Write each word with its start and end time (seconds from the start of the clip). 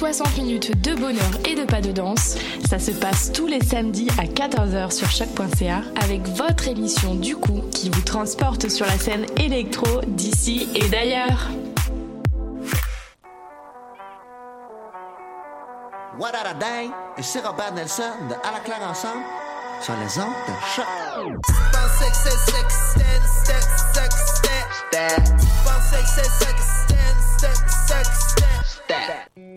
60 0.00 0.38
minutes 0.38 0.80
de 0.80 0.94
bonheur 0.94 1.30
et 1.46 1.54
de 1.54 1.66
pas 1.66 1.82
de 1.82 1.92
danse. 1.92 2.38
Ça 2.66 2.78
se 2.78 2.90
passe 2.90 3.32
tous 3.32 3.46
les 3.46 3.60
samedis 3.60 4.08
à 4.16 4.24
14h 4.24 4.92
sur 4.92 5.10
choc.ca 5.10 5.82
avec 6.02 6.26
votre 6.26 6.68
émission 6.68 7.14
du 7.14 7.36
coup 7.36 7.60
qui 7.70 7.90
vous 7.90 8.00
transporte 8.00 8.70
sur 8.70 8.86
la 8.86 8.96
scène 8.96 9.26
électro 9.36 10.00
d'ici 10.06 10.70
et 10.74 10.88
d'ailleurs. 10.88 11.50
What 16.18 16.32
a 16.34 16.54
day 16.54 16.88
et 17.18 17.22
c'est 17.22 17.46
Robert 17.46 17.74
Nelson 17.74 18.02
de 18.30 18.34
À 18.36 18.52
la 18.52 18.60
claire 18.60 18.88
ensemble 18.88 19.22
sur 19.82 19.92
les 19.96 20.18
ondes 20.18 20.32
de 20.48 20.54
choc. 20.74 20.86
heures 29.36 29.49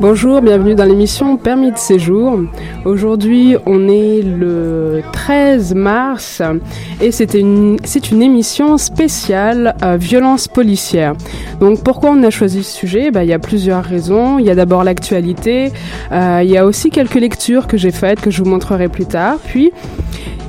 Bonjour, 0.00 0.40
bienvenue 0.42 0.76
dans 0.76 0.84
l'émission 0.84 1.36
Permis 1.36 1.72
de 1.72 1.76
séjour. 1.76 2.38
Aujourd'hui, 2.84 3.56
on 3.66 3.88
est 3.88 4.22
le 4.22 5.02
13 5.12 5.74
mars 5.74 6.40
et 7.00 7.10
c'est 7.10 7.34
une, 7.34 7.78
une 8.12 8.22
émission 8.22 8.78
spéciale 8.78 9.74
euh, 9.82 9.96
violence 9.96 10.46
policière. 10.46 11.14
Donc 11.58 11.82
pourquoi 11.82 12.10
on 12.10 12.22
a 12.22 12.30
choisi 12.30 12.62
ce 12.62 12.70
sujet? 12.76 13.10
Bah, 13.10 13.24
Il 13.24 13.30
y 13.30 13.32
a 13.32 13.40
plusieurs 13.40 13.82
raisons. 13.82 14.38
Il 14.38 14.46
y 14.46 14.50
a 14.50 14.54
d'abord 14.54 14.84
l'actualité, 14.84 15.72
euh, 16.12 16.42
il 16.44 16.50
y 16.50 16.56
a 16.56 16.64
aussi 16.64 16.90
quelques 16.90 17.16
lectures 17.16 17.66
que 17.66 17.76
j'ai 17.76 17.90
faites 17.90 18.20
que 18.20 18.30
je 18.30 18.44
vous 18.44 18.48
montrerai 18.48 18.88
plus 18.88 19.06
tard. 19.06 19.38
Puis 19.46 19.72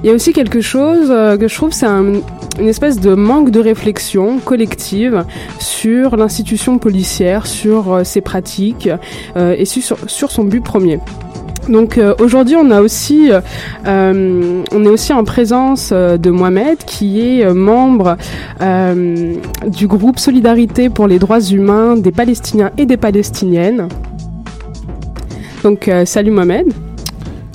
il 0.03 0.07
y 0.07 0.11
a 0.11 0.13
aussi 0.13 0.33
quelque 0.33 0.61
chose 0.61 1.07
euh, 1.09 1.37
que 1.37 1.47
je 1.47 1.55
trouve 1.55 1.73
c'est 1.73 1.85
un, 1.85 2.13
une 2.59 2.67
espèce 2.67 2.99
de 2.99 3.15
manque 3.15 3.51
de 3.51 3.59
réflexion 3.59 4.39
collective 4.39 5.25
sur 5.59 6.15
l'institution 6.15 6.77
policière, 6.77 7.45
sur 7.45 7.93
euh, 7.93 8.03
ses 8.03 8.21
pratiques 8.21 8.89
euh, 9.35 9.55
et 9.57 9.65
sur, 9.65 9.97
son 10.07 10.43
but 10.43 10.63
premier. 10.63 10.99
Donc 11.67 11.99
aujourd'hui, 12.19 12.55
on 12.55 12.71
a 12.71 12.81
aussi, 12.81 13.29
on 13.85 14.85
est 14.85 14.87
aussi 14.87 15.13
en 15.13 15.23
présence 15.23 15.93
de 15.93 16.29
Mohamed, 16.31 16.79
qui 16.79 17.21
est 17.21 17.53
membre 17.53 18.17
du 19.67 19.85
groupe 19.85 20.17
Solidarité 20.17 20.89
pour 20.89 21.07
les 21.07 21.19
droits 21.19 21.41
humains 21.41 21.95
des 21.95 22.11
Palestiniens 22.11 22.71
et 22.79 22.87
des 22.87 22.97
Palestiniennes. 22.97 23.87
Donc 25.63 25.91
salut 26.05 26.31
Mohamed. 26.31 26.73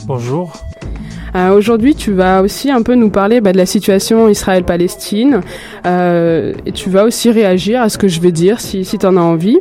Bonjour. 0.07 0.53
Euh, 1.35 1.51
Aujourd'hui, 1.51 1.95
tu 1.95 2.13
vas 2.13 2.43
aussi 2.43 2.71
un 2.71 2.83
peu 2.83 2.95
nous 2.95 3.11
parler 3.11 3.41
bah, 3.41 3.53
de 3.53 3.57
la 3.57 3.67
situation 3.67 4.29
Israël-Palestine 4.29 5.41
euh, 5.87 6.53
tu 6.75 6.91
vas 6.91 7.05
aussi 7.05 7.31
réagir 7.31 7.83
à 7.83 7.89
ce 7.89 7.99
que 7.99 8.09
je 8.09 8.21
vais 8.21 8.33
dire 8.33 8.61
si, 8.61 8.85
si 8.85 8.99
tu 8.99 9.07
en 9.07 9.17
as 9.17 9.21
envie. 9.21 9.59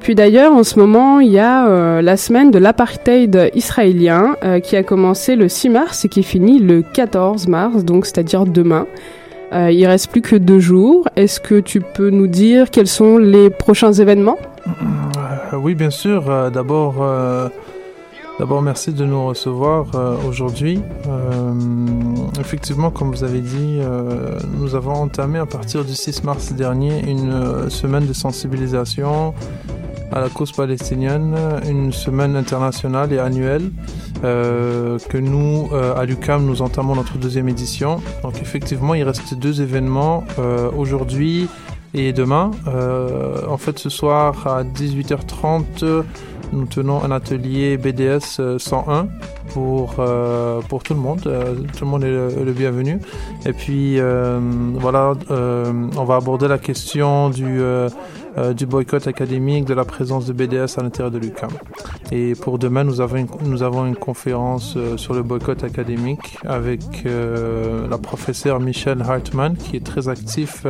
Puis 0.00 0.14
d'ailleurs, 0.14 0.52
en 0.52 0.64
ce 0.64 0.78
moment, 0.78 1.20
il 1.20 1.32
y 1.32 1.38
a 1.38 1.66
euh, 1.66 2.02
la 2.02 2.18
semaine 2.18 2.50
de 2.50 2.58
l'apartheid 2.58 3.50
israélien 3.54 4.36
euh, 4.44 4.60
qui 4.60 4.76
a 4.76 4.82
commencé 4.82 5.34
le 5.34 5.48
6 5.48 5.70
mars 5.70 6.04
et 6.04 6.08
qui 6.08 6.22
finit 6.22 6.58
le 6.58 6.82
14 6.82 7.48
mars, 7.48 7.84
donc 7.84 8.04
c'est-à-dire 8.04 8.44
demain. 8.44 8.86
Euh, 9.54 9.70
il 9.70 9.86
reste 9.86 10.10
plus 10.10 10.20
que 10.20 10.36
deux 10.36 10.58
jours. 10.58 11.08
Est-ce 11.16 11.40
que 11.40 11.60
tu 11.60 11.80
peux 11.80 12.10
nous 12.10 12.26
dire 12.26 12.70
quels 12.70 12.86
sont 12.86 13.18
les 13.18 13.50
prochains 13.50 13.92
événements? 13.92 14.38
Euh, 14.66 15.56
oui, 15.56 15.74
bien 15.74 15.90
sûr. 15.90 16.50
D'abord, 16.52 16.96
euh, 17.00 17.48
d'abord, 18.38 18.62
merci 18.62 18.92
de 18.92 19.04
nous 19.04 19.26
recevoir 19.26 19.86
euh, 19.94 20.16
aujourd'hui. 20.28 20.80
Euh, 21.06 21.52
effectivement, 22.40 22.90
comme 22.90 23.10
vous 23.10 23.24
avez 23.24 23.40
dit, 23.40 23.78
euh, 23.80 24.38
nous 24.58 24.74
avons 24.74 24.94
entamé 24.94 25.38
à 25.38 25.46
partir 25.46 25.84
du 25.84 25.94
6 25.94 26.24
mars 26.24 26.52
dernier 26.52 27.00
une 27.08 27.32
euh, 27.32 27.70
semaine 27.70 28.06
de 28.06 28.12
sensibilisation 28.12 29.34
à 30.12 30.20
la 30.20 30.28
cause 30.28 30.52
palestinienne, 30.52 31.34
une 31.68 31.92
semaine 31.92 32.36
internationale 32.36 33.12
et 33.12 33.18
annuelle 33.18 33.70
euh, 34.22 34.98
que 35.08 35.18
nous, 35.18 35.68
euh, 35.72 35.96
à 35.96 36.04
l'UCAM, 36.04 36.44
nous 36.44 36.62
entamons 36.62 36.94
notre 36.94 37.18
deuxième 37.18 37.48
édition. 37.48 38.00
Donc 38.22 38.40
effectivement, 38.40 38.94
il 38.94 39.02
reste 39.02 39.34
deux 39.34 39.60
événements. 39.60 40.24
Aujourd'hui, 40.76 41.48
Et 41.96 42.12
demain, 42.12 42.50
en 43.48 43.56
fait, 43.56 43.78
ce 43.78 43.88
soir 43.88 44.46
à 44.48 44.64
18h30, 44.64 46.02
nous 46.54 46.66
tenons 46.66 47.02
un 47.02 47.10
atelier 47.10 47.76
BDS 47.76 48.58
101 48.58 49.08
pour, 49.48 49.96
euh, 49.98 50.60
pour 50.62 50.82
tout 50.82 50.94
le 50.94 51.00
monde. 51.00 51.22
Euh, 51.26 51.54
tout 51.76 51.84
le 51.84 51.90
monde 51.90 52.04
est 52.04 52.10
le, 52.44 52.52
bienvenu. 52.52 53.00
Et 53.44 53.52
puis, 53.52 53.98
euh, 53.98 54.38
voilà, 54.74 55.14
on 55.30 56.04
va 56.04 56.16
aborder 56.16 56.48
la 56.48 56.58
question 56.58 57.30
du, 57.30 57.60
du 58.54 58.66
boycott 58.66 59.06
académique, 59.06 59.64
de 59.64 59.74
la 59.74 59.84
présence 59.84 60.26
de 60.26 60.32
BDS 60.32 60.78
à 60.78 60.82
l'intérieur 60.82 61.10
de 61.10 61.18
l'UQAM. 61.18 61.50
Et 62.12 62.34
pour 62.34 62.58
demain, 62.58 62.84
nous 62.84 63.00
avons 63.00 63.16
une, 63.16 63.28
nous 63.44 63.62
avons 63.62 63.86
une 63.86 63.96
conférence 63.96 64.78
sur 64.96 65.14
le 65.14 65.22
boycott 65.22 65.64
académique 65.64 66.38
avec 66.46 67.04
la 67.04 67.98
professeure 67.98 68.60
Michelle 68.60 69.02
Hartman, 69.02 69.56
qui 69.56 69.76
est 69.76 69.84
très 69.84 70.08
actif 70.08 70.64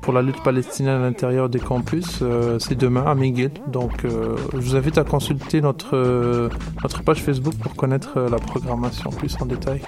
pour 0.00 0.12
la 0.12 0.22
lutte 0.22 0.42
palestinienne 0.42 0.94
à 0.94 0.98
l'intérieur 0.98 1.48
des 1.48 1.58
campus. 1.58 2.20
Euh, 2.22 2.58
c'est 2.58 2.76
demain 2.76 3.04
à 3.06 3.14
McGill. 3.14 3.50
Donc, 3.66 4.04
euh, 4.04 4.36
je 4.52 4.58
vous 4.58 4.76
invite 4.76 4.98
à 4.98 5.04
consulter 5.04 5.60
notre, 5.60 5.96
euh, 5.96 6.48
notre 6.82 7.02
page 7.02 7.22
Facebook 7.22 7.54
pour 7.54 7.74
connaître 7.74 8.18
la 8.18 8.38
programmation 8.38 9.10
plus 9.10 9.36
en 9.40 9.46
détail. 9.46 9.82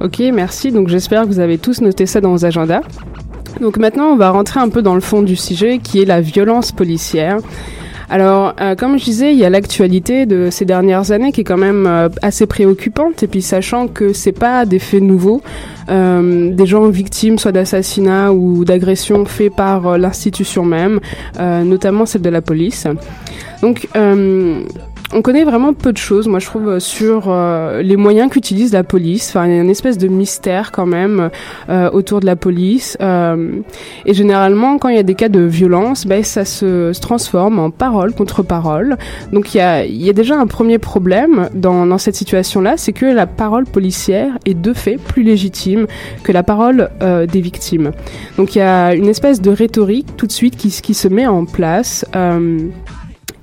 Ok, 0.00 0.20
merci. 0.32 0.72
Donc, 0.72 0.88
j'espère 0.88 1.22
que 1.22 1.28
vous 1.28 1.40
avez 1.40 1.58
tous 1.58 1.80
noté 1.80 2.06
ça 2.06 2.20
dans 2.20 2.30
vos 2.30 2.44
agendas. 2.44 2.82
Donc 3.60 3.76
maintenant, 3.76 4.06
on 4.06 4.16
va 4.16 4.30
rentrer 4.30 4.58
un 4.58 4.68
peu 4.68 4.82
dans 4.82 4.96
le 4.96 5.00
fond 5.00 5.22
du 5.22 5.36
sujet 5.36 5.78
qui 5.78 6.02
est 6.02 6.04
la 6.04 6.20
violence 6.20 6.72
policière. 6.72 7.38
Alors, 8.10 8.54
euh, 8.60 8.74
comme 8.74 8.98
je 8.98 9.04
disais, 9.04 9.32
il 9.32 9.38
y 9.38 9.44
a 9.44 9.50
l'actualité 9.50 10.26
de 10.26 10.50
ces 10.50 10.64
dernières 10.64 11.10
années 11.10 11.32
qui 11.32 11.40
est 11.40 11.44
quand 11.44 11.56
même 11.56 11.86
euh, 11.86 12.08
assez 12.22 12.46
préoccupante. 12.46 13.22
Et 13.22 13.26
puis, 13.26 13.42
sachant 13.42 13.88
que 13.88 14.12
c'est 14.12 14.32
pas 14.32 14.66
des 14.66 14.78
faits 14.78 15.02
nouveaux, 15.02 15.42
euh, 15.88 16.50
des 16.52 16.66
gens 16.66 16.88
victimes 16.88 17.38
soit 17.38 17.52
d'assassinats 17.52 18.32
ou 18.32 18.64
d'agressions 18.64 19.24
faits 19.24 19.54
par 19.54 19.98
l'institution 19.98 20.64
même, 20.64 21.00
notamment 21.38 22.06
celle 22.06 22.22
de 22.22 22.30
la 22.30 22.42
police. 22.42 22.86
Donc, 23.62 23.88
on 25.14 25.22
connaît 25.22 25.44
vraiment 25.44 25.72
peu 25.72 25.92
de 25.92 25.96
choses, 25.96 26.26
moi 26.26 26.40
je 26.40 26.46
trouve, 26.46 26.80
sur 26.80 27.26
euh, 27.28 27.82
les 27.82 27.96
moyens 27.96 28.30
qu'utilise 28.30 28.72
la 28.72 28.82
police. 28.82 29.28
Enfin, 29.30 29.46
il 29.46 29.54
y 29.54 29.58
a 29.58 29.62
une 29.62 29.70
espèce 29.70 29.96
de 29.96 30.08
mystère 30.08 30.72
quand 30.72 30.86
même 30.86 31.30
euh, 31.68 31.88
autour 31.90 32.18
de 32.18 32.26
la 32.26 32.34
police. 32.34 32.98
Euh, 33.00 33.60
et 34.06 34.12
généralement, 34.12 34.76
quand 34.78 34.88
il 34.88 34.96
y 34.96 34.98
a 34.98 35.04
des 35.04 35.14
cas 35.14 35.28
de 35.28 35.40
violence, 35.40 36.04
ben, 36.04 36.24
ça 36.24 36.44
se, 36.44 36.92
se 36.92 37.00
transforme 37.00 37.60
en 37.60 37.70
parole 37.70 38.12
contre 38.12 38.42
parole. 38.42 38.96
Donc 39.32 39.54
il 39.54 39.58
y 39.58 39.60
a, 39.60 39.86
y 39.86 40.10
a 40.10 40.12
déjà 40.12 40.36
un 40.36 40.48
premier 40.48 40.78
problème 40.78 41.48
dans, 41.54 41.86
dans 41.86 41.98
cette 41.98 42.16
situation-là, 42.16 42.76
c'est 42.76 42.92
que 42.92 43.06
la 43.06 43.28
parole 43.28 43.66
policière 43.66 44.36
est 44.44 44.60
de 44.60 44.72
fait 44.72 44.96
plus 44.96 45.22
légitime 45.22 45.86
que 46.24 46.32
la 46.32 46.42
parole 46.42 46.90
des 47.00 47.40
victimes. 47.40 47.92
Donc 48.36 48.56
il 48.56 48.58
y 48.58 48.62
a 48.62 48.94
une 48.94 49.08
espèce 49.08 49.40
de 49.40 49.50
rhétorique 49.50 50.16
tout 50.16 50.26
de 50.26 50.32
suite 50.32 50.56
qui, 50.56 50.70
qui 50.70 50.94
se 50.94 51.06
met 51.06 51.26
en 51.26 51.44
place 51.44 52.04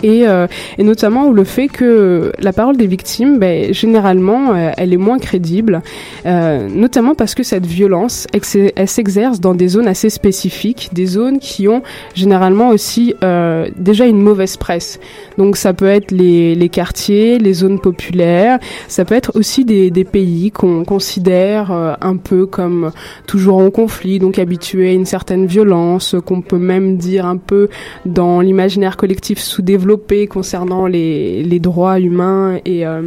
et, 0.03 0.27
euh, 0.27 0.47
et 0.77 0.83
notamment 0.83 1.31
le 1.31 1.43
fait 1.43 1.67
que 1.67 2.31
la 2.39 2.53
parole 2.53 2.77
des 2.77 2.87
victimes, 2.87 3.39
ben, 3.39 3.73
généralement, 3.73 4.53
euh, 4.53 4.71
elle 4.77 4.93
est 4.93 4.97
moins 4.97 5.19
crédible, 5.19 5.81
euh, 6.25 6.67
notamment 6.69 7.15
parce 7.15 7.35
que 7.35 7.43
cette 7.43 7.65
violence, 7.65 8.27
elle, 8.33 8.87
s'exerce 8.87 9.39
dans 9.39 9.53
des 9.53 9.67
zones 9.67 9.87
assez 9.87 10.09
spécifiques, 10.09 10.89
des 10.93 11.05
zones 11.05 11.39
qui 11.39 11.67
ont 11.67 11.83
généralement 12.13 12.69
aussi 12.69 13.13
euh, 13.23 13.69
déjà 13.77 14.05
une 14.05 14.21
mauvaise 14.21 14.57
presse. 14.57 14.99
Donc 15.37 15.57
ça 15.57 15.73
peut 15.73 15.87
être 15.87 16.11
les, 16.11 16.55
les, 16.55 16.69
quartiers, 16.69 17.37
les 17.39 17.53
zones 17.53 17.79
populaires, 17.79 18.59
ça 18.87 19.05
peut 19.05 19.15
être 19.15 19.31
aussi 19.35 19.65
des, 19.65 19.91
des 19.91 20.03
pays 20.03 20.51
qu'on 20.51 20.83
considère 20.83 21.71
euh, 21.71 21.93
un 22.01 22.17
peu 22.17 22.45
comme 22.45 22.91
toujours 23.27 23.57
en 23.57 23.69
conflit, 23.69 24.19
donc 24.19 24.39
habitués 24.39 24.89
à 24.89 24.93
une 24.93 25.05
certaine 25.05 25.45
violence, 25.45 26.15
qu'on 26.25 26.41
peut 26.41 26.57
même 26.57 26.97
dire 26.97 27.25
un 27.25 27.37
peu 27.37 27.69
dans 28.05 28.41
l'imaginaire 28.41 28.97
collectif 28.97 29.39
sous-développé 29.39 29.90
concernant 30.27 30.87
les, 30.87 31.43
les 31.43 31.59
droits 31.59 31.99
humains 31.99 32.59
et, 32.65 32.85
euh, 32.85 33.03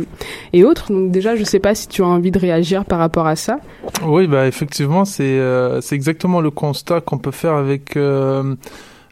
et 0.52 0.64
autres. 0.64 0.92
Donc 0.92 1.10
déjà, 1.10 1.34
je 1.36 1.40
ne 1.40 1.46
sais 1.46 1.60
pas 1.60 1.74
si 1.74 1.88
tu 1.88 2.02
as 2.02 2.06
envie 2.06 2.30
de 2.30 2.38
réagir 2.38 2.84
par 2.84 2.98
rapport 2.98 3.26
à 3.26 3.36
ça. 3.36 3.58
Oui, 4.04 4.26
bah 4.26 4.46
effectivement, 4.46 5.04
c'est 5.04 5.38
euh, 5.38 5.80
exactement 5.92 6.40
le 6.40 6.50
constat 6.50 7.00
qu'on 7.00 7.18
peut 7.18 7.30
faire 7.30 7.54
avec 7.54 7.96
euh, 7.96 8.54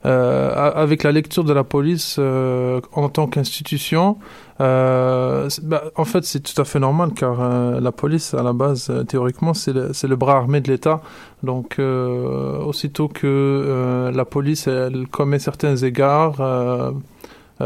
avec 0.04 1.04
la 1.04 1.12
lecture 1.12 1.44
de 1.44 1.52
la 1.52 1.62
police 1.62 2.18
en 2.18 3.08
tant 3.08 3.28
qu'institution. 3.28 4.16
Bah, 4.58 5.82
en 5.96 6.04
fait, 6.04 6.24
c'est 6.24 6.40
tout 6.40 6.60
à 6.60 6.64
fait 6.64 6.80
normal 6.80 7.10
car 7.14 7.80
la 7.80 7.92
police, 7.92 8.34
à 8.34 8.42
la 8.42 8.52
base, 8.52 8.92
théoriquement, 9.06 9.54
c'est 9.54 9.72
le, 9.72 9.92
le, 10.08 10.16
bras 10.16 10.38
armé 10.38 10.60
de 10.60 10.72
l'État. 10.72 11.02
Donc, 11.44 11.78
aussitôt 11.78 13.06
que 13.06 14.10
la 14.12 14.24
police 14.24 14.66
elle 14.66 15.06
commet 15.08 15.38
certains 15.38 15.76
égards, 15.76 16.40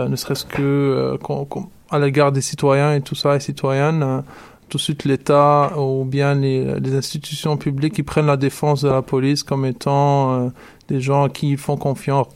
ne 0.08 0.16
serait-ce 0.16 0.44
que 0.44 0.62
euh, 0.62 1.16
à 1.90 1.98
l'égard 1.98 2.32
des 2.32 2.40
citoyens 2.40 2.94
et 2.94 3.00
tout 3.00 3.14
ça, 3.14 3.36
et 3.36 3.40
citoyennes 3.40 4.02
euh, 4.02 4.20
tout 4.68 4.78
de 4.78 4.82
suite 4.82 5.04
l'État 5.04 5.72
ou 5.78 6.04
bien 6.04 6.34
les, 6.34 6.66
institutions 6.96 7.56
publiques 7.56 7.94
qui 7.94 8.02
prennent 8.02 8.26
la 8.26 8.36
défense 8.36 8.82
de 8.82 8.88
la 8.88 9.02
police 9.02 9.44
comme 9.44 9.64
étant 9.64 10.50
des 10.88 11.00
gens 11.00 11.28
qui 11.28 11.56
font 11.56 11.76
confiance 11.76 12.26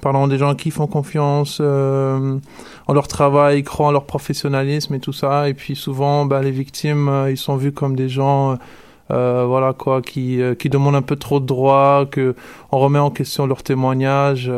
pardon, 0.00 0.26
des 0.26 0.38
gens 0.38 0.54
qui 0.54 0.70
font 0.70 0.86
confiance 0.86 1.60
en 1.60 2.92
leur 2.92 3.06
travail, 3.06 3.62
croient 3.64 3.88
en 3.88 3.92
leur 3.92 4.06
professionnalisme 4.06 4.94
et 4.94 4.98
tout 4.98 5.12
ça. 5.12 5.46
Et 5.50 5.52
puis 5.52 5.76
souvent, 5.76 6.24
ben, 6.24 6.40
les 6.40 6.50
victimes, 6.52 7.26
ils 7.28 7.36
sont 7.36 7.56
vus 7.56 7.72
comme 7.72 7.96
des 7.96 8.08
gens, 8.08 8.56
voilà 9.10 9.74
quoi, 9.74 10.00
qui, 10.00 10.40
qui 10.58 10.70
demandent 10.70 10.96
un 10.96 11.02
peu 11.02 11.16
trop 11.16 11.38
de 11.38 11.44
droits, 11.44 12.06
que 12.10 12.34
on 12.72 12.78
remet 12.78 12.98
en 12.98 13.10
question 13.10 13.46
leur 13.46 13.62
témoignage. 13.62 14.50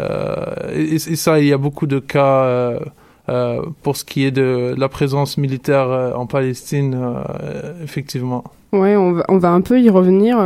Euh, 0.00 0.44
et, 0.74 0.98
ça, 0.98 1.40
il 1.40 1.46
y 1.46 1.52
a 1.52 1.58
beaucoup 1.58 1.86
de 1.86 1.98
cas 1.98 2.44
euh, 2.44 2.78
euh, 3.28 3.62
pour 3.82 3.96
ce 3.96 4.04
qui 4.04 4.24
est 4.24 4.30
de 4.30 4.74
la 4.76 4.88
présence 4.88 5.38
militaire 5.38 6.12
en 6.16 6.26
Palestine, 6.26 6.96
effectivement. 7.82 8.44
Ouais, 8.72 8.96
on 8.96 9.12
va, 9.12 9.24
on 9.28 9.36
va 9.36 9.50
un 9.50 9.60
peu 9.60 9.80
y 9.80 9.90
revenir 9.90 10.38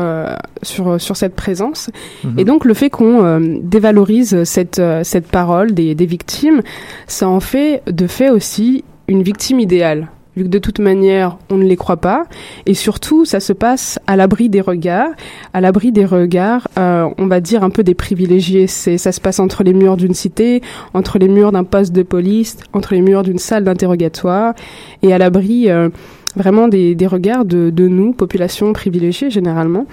sur 0.63 1.01
sur 1.01 1.17
cette 1.17 1.37
présence 1.37 1.91
mhm. 2.25 2.39
et 2.41 2.45
donc 2.45 2.65
le 2.65 2.75
fait 2.75 2.91
qu'on 2.91 3.39
dévalorise 3.63 4.43
cette 4.43 4.83
cette 5.05 5.29
parole 5.29 5.75
des, 5.75 5.95
des 5.95 6.07
victimes, 6.07 6.63
ça 7.07 7.29
en 7.29 7.39
fait 7.39 7.83
de 7.87 8.09
fait 8.09 8.31
aussi 8.31 8.83
une 9.07 9.23
victime 9.23 9.61
idéale 9.61 10.09
vu 10.37 10.45
que 10.45 10.49
de 10.49 10.59
toute 10.59 10.79
manière, 10.79 11.39
on 11.51 11.57
ne 11.57 11.65
les 11.65 11.77
croit 11.77 11.97
pas. 11.97 12.25
Et 12.67 12.75
surtout, 12.75 13.25
ça 13.25 13.41
se 13.41 13.53
passe 13.53 13.99
à 14.07 14.17
l'abri 14.17 14.49
des 14.49 14.61
regards, 14.61 15.11
à 15.55 15.61
l'abri 15.61 15.93
des 15.93 16.05
regards, 16.05 16.69
euh, 16.79 17.09
on 17.17 17.27
va 17.27 17.41
dire 17.41 17.65
un 17.65 17.71
peu 17.71 17.83
des 17.83 17.95
privilégiés. 17.95 18.67
C'est, 18.67 18.99
ça 18.99 19.13
se 19.13 19.21
passe 19.21 19.41
entre 19.41 19.65
les 19.65 19.73
murs 19.73 19.97
d'une 19.97 20.15
cité, 20.15 20.63
entre 20.93 21.19
les 21.19 21.29
murs 21.29 21.53
d'un 21.53 21.65
poste 21.65 21.93
de 21.93 22.03
police, 22.03 22.59
entre 22.73 22.95
les 22.95 23.01
murs 23.01 23.23
d'une 23.23 23.39
salle 23.39 23.65
d'interrogatoire, 23.65 24.55
et 25.03 25.13
à 25.13 25.19
l'abri 25.19 25.71
euh, 25.71 25.89
vraiment 26.37 26.69
des, 26.69 26.95
des 26.95 27.07
regards 27.07 27.45
de, 27.45 27.71
de 27.71 27.89
nous, 27.89 28.13
population 28.13 28.73
privilégiée 28.73 29.31
généralement. 29.31 29.87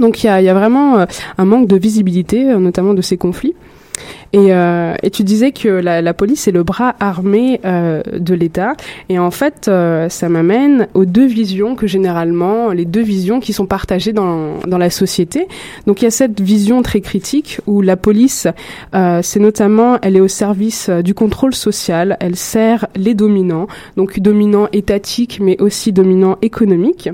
Donc 0.00 0.22
il 0.22 0.26
y 0.26 0.28
a, 0.28 0.42
y 0.42 0.48
a, 0.48 0.54
vraiment 0.54 0.98
euh, 0.98 1.06
un 1.38 1.44
manque 1.44 1.68
de 1.68 1.76
visibilité, 1.76 2.44
notamment 2.56 2.94
de 2.94 3.02
ces 3.02 3.16
conflits. 3.16 3.54
Et, 4.32 4.52
euh, 4.52 4.94
et, 5.02 5.10
tu 5.10 5.24
disais 5.24 5.52
que 5.52 5.68
la, 5.68 6.02
la, 6.02 6.14
police 6.14 6.48
est 6.48 6.52
le 6.52 6.62
bras 6.62 6.94
armé 7.00 7.60
euh, 7.64 8.02
de 8.12 8.34
l'État. 8.34 8.74
Et 9.08 9.18
en 9.18 9.30
fait, 9.30 9.68
euh, 9.68 10.08
ça 10.08 10.28
m'amène 10.28 10.88
aux 10.94 11.06
deux 11.06 11.26
visions 11.26 11.76
que 11.76 11.86
généralement, 11.86 12.70
les 12.70 12.84
deux 12.84 13.02
visions 13.02 13.40
qui 13.40 13.52
sont 13.52 13.66
partagées 13.66 14.12
dans, 14.12 14.58
dans 14.66 14.78
la 14.78 14.90
société. 14.90 15.48
Donc 15.86 16.02
il 16.02 16.04
y 16.04 16.08
a 16.08 16.10
cette 16.10 16.40
vision 16.40 16.82
très 16.82 17.00
critique 17.00 17.60
où 17.66 17.80
la 17.80 17.96
police, 17.96 18.46
euh, 18.94 19.20
c'est 19.22 19.40
notamment, 19.40 19.98
elle 20.02 20.16
est 20.16 20.20
au 20.20 20.28
service 20.28 20.90
du 20.90 21.14
contrôle 21.14 21.54
social, 21.54 22.16
elle 22.20 22.36
sert 22.36 22.86
les 22.96 23.14
dominants, 23.14 23.66
donc 23.96 24.20
dominants 24.20 24.68
étatiques 24.72 25.38
mais 25.40 25.60
aussi 25.60 25.92
dominants 25.92 26.36
économiques. 26.42 27.08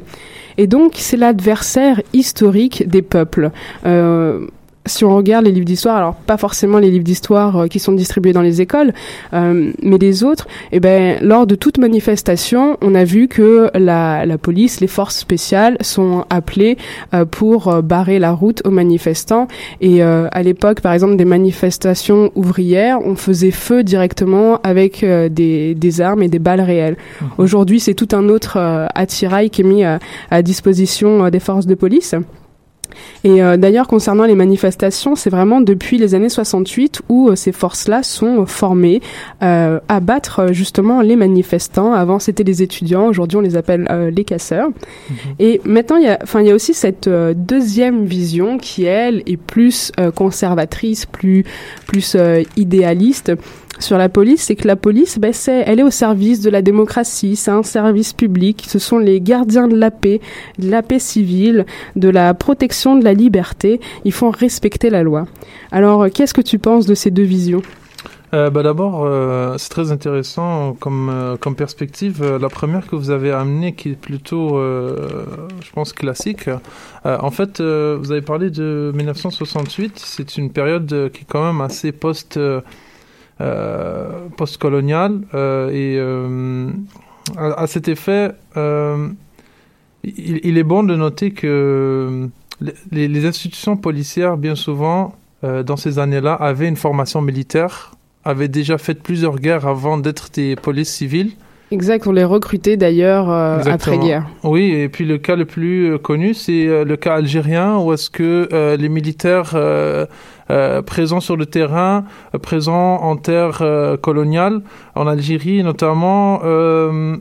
Et 0.59 0.67
donc 0.67 0.93
c'est 0.97 1.17
l'adversaire 1.17 2.01
historique 2.13 2.89
des 2.89 3.03
peuples. 3.03 3.51
Euh, 3.87 4.47
si 4.87 5.05
on 5.05 5.17
regarde 5.17 5.45
les 5.45 5.53
livres 5.53 5.65
d'histoire, 5.65 5.97
alors 5.97 6.15
pas 6.15 6.37
forcément 6.37 6.79
les 6.79 6.91
livres 6.91 7.05
d'histoire 7.05 7.57
euh, 7.57 7.67
qui 7.67 7.79
sont 7.79 7.93
distribués 7.93 8.33
dans 8.33 8.43
les 8.43 8.61
écoles, 8.61 8.93
euh, 9.33 9.73
mais 9.83 9.99
les 9.99 10.25
autres, 10.25 10.47
eh 10.73 10.81
ben, 10.81 11.19
lors 11.23 11.47
de 11.47 11.55
toute 11.55 11.79
manifestation, 11.79 12.77
on 12.83 12.95
a 12.95 13.05
vu 13.05 13.29
que 13.29 13.71
la, 13.75 14.27
la 14.27 14.39
police, 14.39 14.81
les 14.81 14.87
forces 14.87 15.17
spéciales 15.17 15.77
sont 15.81 16.25
appelées 16.31 16.77
euh, 17.15 17.25
pour 17.25 17.83
barrer 17.83 18.19
la 18.19 18.33
route 18.33 18.63
aux 18.65 18.71
manifestants. 18.71 19.49
Et 19.81 20.03
à 20.03 20.43
l'époque, 20.43 20.81
par 20.81 20.93
exemple, 20.93 21.17
des 21.17 21.25
manifestations 21.25 22.31
ouvrières, 22.35 22.99
on 23.05 23.15
faisait 23.15 23.51
feu 23.51 23.83
directement 23.83 24.61
avec 24.63 25.05
des, 25.05 25.75
des 25.75 26.01
armes 26.01 26.23
et 26.23 26.29
des 26.29 26.39
balles 26.39 26.61
réelles. 26.61 26.97
Mmh. 26.97 27.25
Aujourd'hui, 27.39 27.81
c'est 27.81 27.95
tout 27.95 28.09
un 28.13 28.29
autre 28.29 28.59
attirail 28.95 29.51
qui 29.51 29.63
est 29.63 29.65
mis 29.65 29.85
à 29.85 30.43
disposition 30.43 31.29
des 31.31 31.41
forces 31.41 31.67
de 31.67 31.75
police. 31.75 32.15
Et 33.25 33.43
euh, 33.43 33.57
d'ailleurs, 33.57 33.89
concernant 33.89 34.25
les 34.25 34.35
manifestations, 34.35 35.17
c'est 35.17 35.31
vraiment 35.31 35.61
depuis 35.61 35.99
les 35.99 36.15
années 36.15 36.29
68 36.29 37.03
où 37.09 37.29
euh, 37.29 37.37
ces 37.37 37.53
forces-là 37.53 38.03
sont 38.03 38.45
formées 38.47 39.01
euh, 39.43 39.81
à 39.89 40.01
battre 40.01 40.53
justement 40.53 41.01
les 41.01 41.17
manifestants. 41.17 41.95
Avant, 41.95 42.19
c'était 42.19 42.45
les 42.45 42.63
étudiants. 42.63 43.07
Aujourd'hui, 43.07 43.39
on 43.39 43.41
les 43.41 43.57
appelle 43.57 43.89
les 44.15 44.25
casseurs. 44.25 44.69
Mhm. 44.69 45.17
Et 45.39 45.61
maintenant, 45.65 45.97
il 45.97 46.05
y 46.05 46.09
a, 46.09 46.19
enfin, 46.23 46.41
il 46.41 46.47
y 46.47 46.51
a 46.51 46.55
aussi 46.55 46.75
cette 46.75 47.09
deuxième 47.09 48.05
vision 48.05 48.59
qui, 48.59 48.85
elle, 48.85 49.23
est 49.27 49.37
plus 49.37 49.93
conservatrice, 50.15 51.07
plus, 51.07 51.45
plus 51.87 52.17
idéaliste 52.57 53.33
sur 53.79 53.99
la 53.99 54.09
police, 54.09 54.43
c'est 54.43 54.57
que 54.57 54.67
la 54.67 54.77
police, 54.77 55.19
ben, 55.19 55.33
c'est, 55.33 55.63
elle 55.67 55.81
est 55.81 55.85
au 55.85 55.91
service 55.91 56.41
de 56.41 56.51
la 56.51 56.63
démocratie, 56.63 57.37
c'est 57.37 57.51
un 57.51 57.63
service 57.63 58.13
public, 58.13 58.65
ce 58.69 58.79
sont 58.79 58.99
les 58.99 59.21
gardiens 59.21 59.69
de 59.69 59.77
la 59.77 59.91
paix, 59.91 60.21
de 60.59 60.71
la 60.71 60.83
paix 60.83 60.99
civile, 60.99 61.67
de 61.97 62.09
la 62.09 62.35
protection 62.35 62.97
de 62.97 63.05
la 63.05 63.15
liberté, 63.15 63.81
ils 64.05 64.13
font 64.13 64.31
respecter 64.31 64.91
la 64.91 65.03
loi. 65.03 65.27
Alors, 65.73 66.07
qu'est-ce 66.11 66.35
que 66.35 66.41
tu 66.41 66.59
penses 66.59 66.87
de 66.87 66.95
ces 66.95 67.11
deux 67.11 67.23
visions? 67.25 67.63
Euh, 68.33 68.51
bah 68.51 68.65
D'abord, 68.65 69.05
euh, 69.05 69.55
c'est 69.59 69.69
très 69.69 69.93
intéressant 69.93 70.73
comme, 70.81 71.09
euh, 71.09 71.37
comme 71.37 71.55
perspective. 71.55 72.21
Euh, 72.21 72.39
la 72.39 72.49
première 72.49 72.89
que 72.89 72.97
vous 72.97 73.11
avez 73.11 73.31
amenée, 73.31 73.75
qui 73.77 73.91
est 73.91 73.97
plutôt, 73.97 74.59
je 74.59 75.71
pense, 75.73 75.93
classique. 75.93 76.49
en 77.05 77.31
fait, 77.31 77.61
vous 77.61 78.11
avez 78.13 78.23
parlé 78.23 78.51
de 78.51 78.93
1968. 78.95 79.93
C'est 80.05 80.37
une 80.37 80.51
période 80.51 81.11
qui 81.13 81.23
est 81.23 81.27
quand 81.29 81.45
même 81.45 81.61
assez 81.61 81.93
post- 81.93 82.39
euh, 83.41 84.29
postcolonial 84.37 85.23
euh, 85.35 85.69
et 85.71 85.97
euh, 85.99 86.71
à, 87.37 87.67
cet 87.67 87.89
effet, 87.89 88.31
il, 90.05 90.57
est 90.57 90.63
bon 90.63 90.85
de 90.85 90.95
noter 90.95 91.33
que 91.33 92.29
les, 92.93 93.27
institutions 93.27 93.77
policières, 93.77 94.37
bien 94.37 94.55
souvent, 94.55 95.17
dans 95.43 95.77
ces 95.77 95.99
années-là, 95.99 96.35
avaient 96.35 96.69
une 96.69 96.77
formation 96.77 97.23
militaire, 97.23 97.91
avaient 98.25 98.47
déjà 98.47 98.79
fait 98.79 98.95
plusieurs 98.95 99.41
guerres 99.41 99.67
avant 99.67 99.99
d'être 99.99 100.31
des 100.33 100.55
polices 100.55 100.93
civiles. 100.93 101.33
Exact, 101.73 102.07
on 102.07 102.13
les 102.13 102.25
recrutait 102.25 102.77
d'ailleurs 102.77 103.31
après-guerre. 103.31 104.29
Oui, 104.45 104.67
et 104.67 104.89
puis 104.89 105.07
le 105.07 105.19
cas 105.19 105.35
le 105.35 105.45
plus 105.45 105.99
connu, 105.99 106.35
c'est 106.35 106.85
le 106.85 106.97
cas 106.97 107.17
algérien, 107.17 107.79
où 107.79 107.93
est-ce 107.93 108.11
que 108.11 108.77
les 108.79 108.89
militaires 108.89 109.57
euh, 110.51 110.83
présent 110.83 111.21
sur 111.21 111.37
le 111.37 111.47
terrain, 111.47 112.05
euh, 112.35 112.39
présent 112.39 112.97
en 112.97 113.17
terre 113.17 113.59
euh, 113.63 113.97
coloniale, 113.97 114.61
en 114.95 115.07
Algérie 115.07 115.63
notamment, 115.63 116.41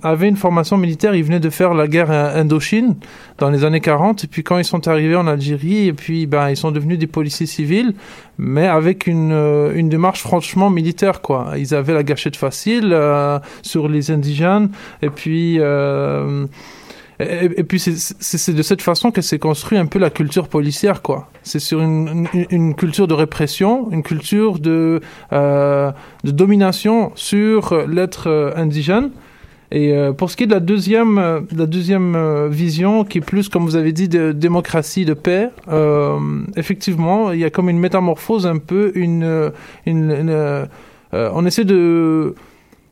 avaient 0.03 0.29
une 0.29 0.35
formation 0.35 0.77
militaire. 0.77 1.15
Ils 1.15 1.23
venaient 1.23 1.39
de 1.39 1.49
faire 1.49 1.73
la 1.73 1.87
guerre 1.87 2.11
Indochine 2.11 2.95
dans 3.37 3.49
les 3.49 3.63
années 3.63 3.79
40. 3.79 4.23
Et 4.23 4.27
puis 4.27 4.43
quand 4.43 4.57
ils 4.57 4.65
sont 4.65 4.87
arrivés 4.87 5.15
en 5.15 5.27
Algérie, 5.27 5.87
et 5.87 5.93
puis 5.93 6.25
ben, 6.27 6.49
ils 6.49 6.57
sont 6.57 6.71
devenus 6.71 6.99
des 6.99 7.07
policiers 7.07 7.45
civils, 7.45 7.93
mais 8.37 8.67
avec 8.67 9.07
une, 9.07 9.31
une 9.73 9.89
démarche 9.89 10.21
franchement 10.21 10.69
militaire. 10.69 11.21
quoi. 11.21 11.53
Ils 11.57 11.73
avaient 11.73 11.93
la 11.93 12.03
gâchette 12.03 12.35
facile 12.35 12.95
sur 13.61 13.87
les 13.87 14.11
indigènes. 14.11 14.69
Et 15.01 15.09
puis... 15.09 15.59
Et, 17.19 17.63
puis 17.63 17.79
c'est 17.79 18.53
de 18.53 18.61
cette 18.61 18.81
façon 18.81 19.11
que 19.11 19.21
s'est 19.21 19.39
construit 19.39 19.77
un 19.77 19.85
peu 19.85 19.99
la 19.99 20.09
culture 20.09 20.47
policière, 20.47 21.01
quoi. 21.01 21.29
C'est 21.43 21.59
sur 21.59 21.79
une, 21.81 22.75
culture 22.75 23.07
de 23.07 23.13
répression, 23.13 23.91
une 23.91 24.03
culture 24.03 24.59
de, 24.59 25.01
euh, 25.31 25.91
domination 26.23 27.11
sur 27.15 27.87
l'être 27.87 28.27
euh, 28.27 28.51
indigène. 28.55 29.11
Et 29.71 29.93
euh, 29.93 30.11
pour 30.11 30.29
ce 30.29 30.37
qui 30.37 30.43
est 30.43 30.47
de 30.47 30.53
la 30.53 30.59
deuxième, 30.59 31.45
la 31.55 31.65
deuxième 31.65 32.47
vision, 32.47 33.03
qui 33.03 33.19
est 33.19 33.21
plus, 33.21 33.49
comme 33.49 33.63
vous 33.63 33.75
avez 33.75 33.91
dit, 33.91 34.07
de 34.07 34.31
démocratie, 34.31 35.05
de 35.05 35.13
paix, 35.13 35.49
effectivement, 36.55 37.31
il 37.31 37.39
y 37.39 37.43
a 37.45 37.49
comme 37.49 37.69
une 37.69 37.79
métamorphose 37.79 38.47
un 38.47 38.57
peu, 38.57 38.93
on 41.13 41.45
essaie 41.45 41.65
de 41.65 42.35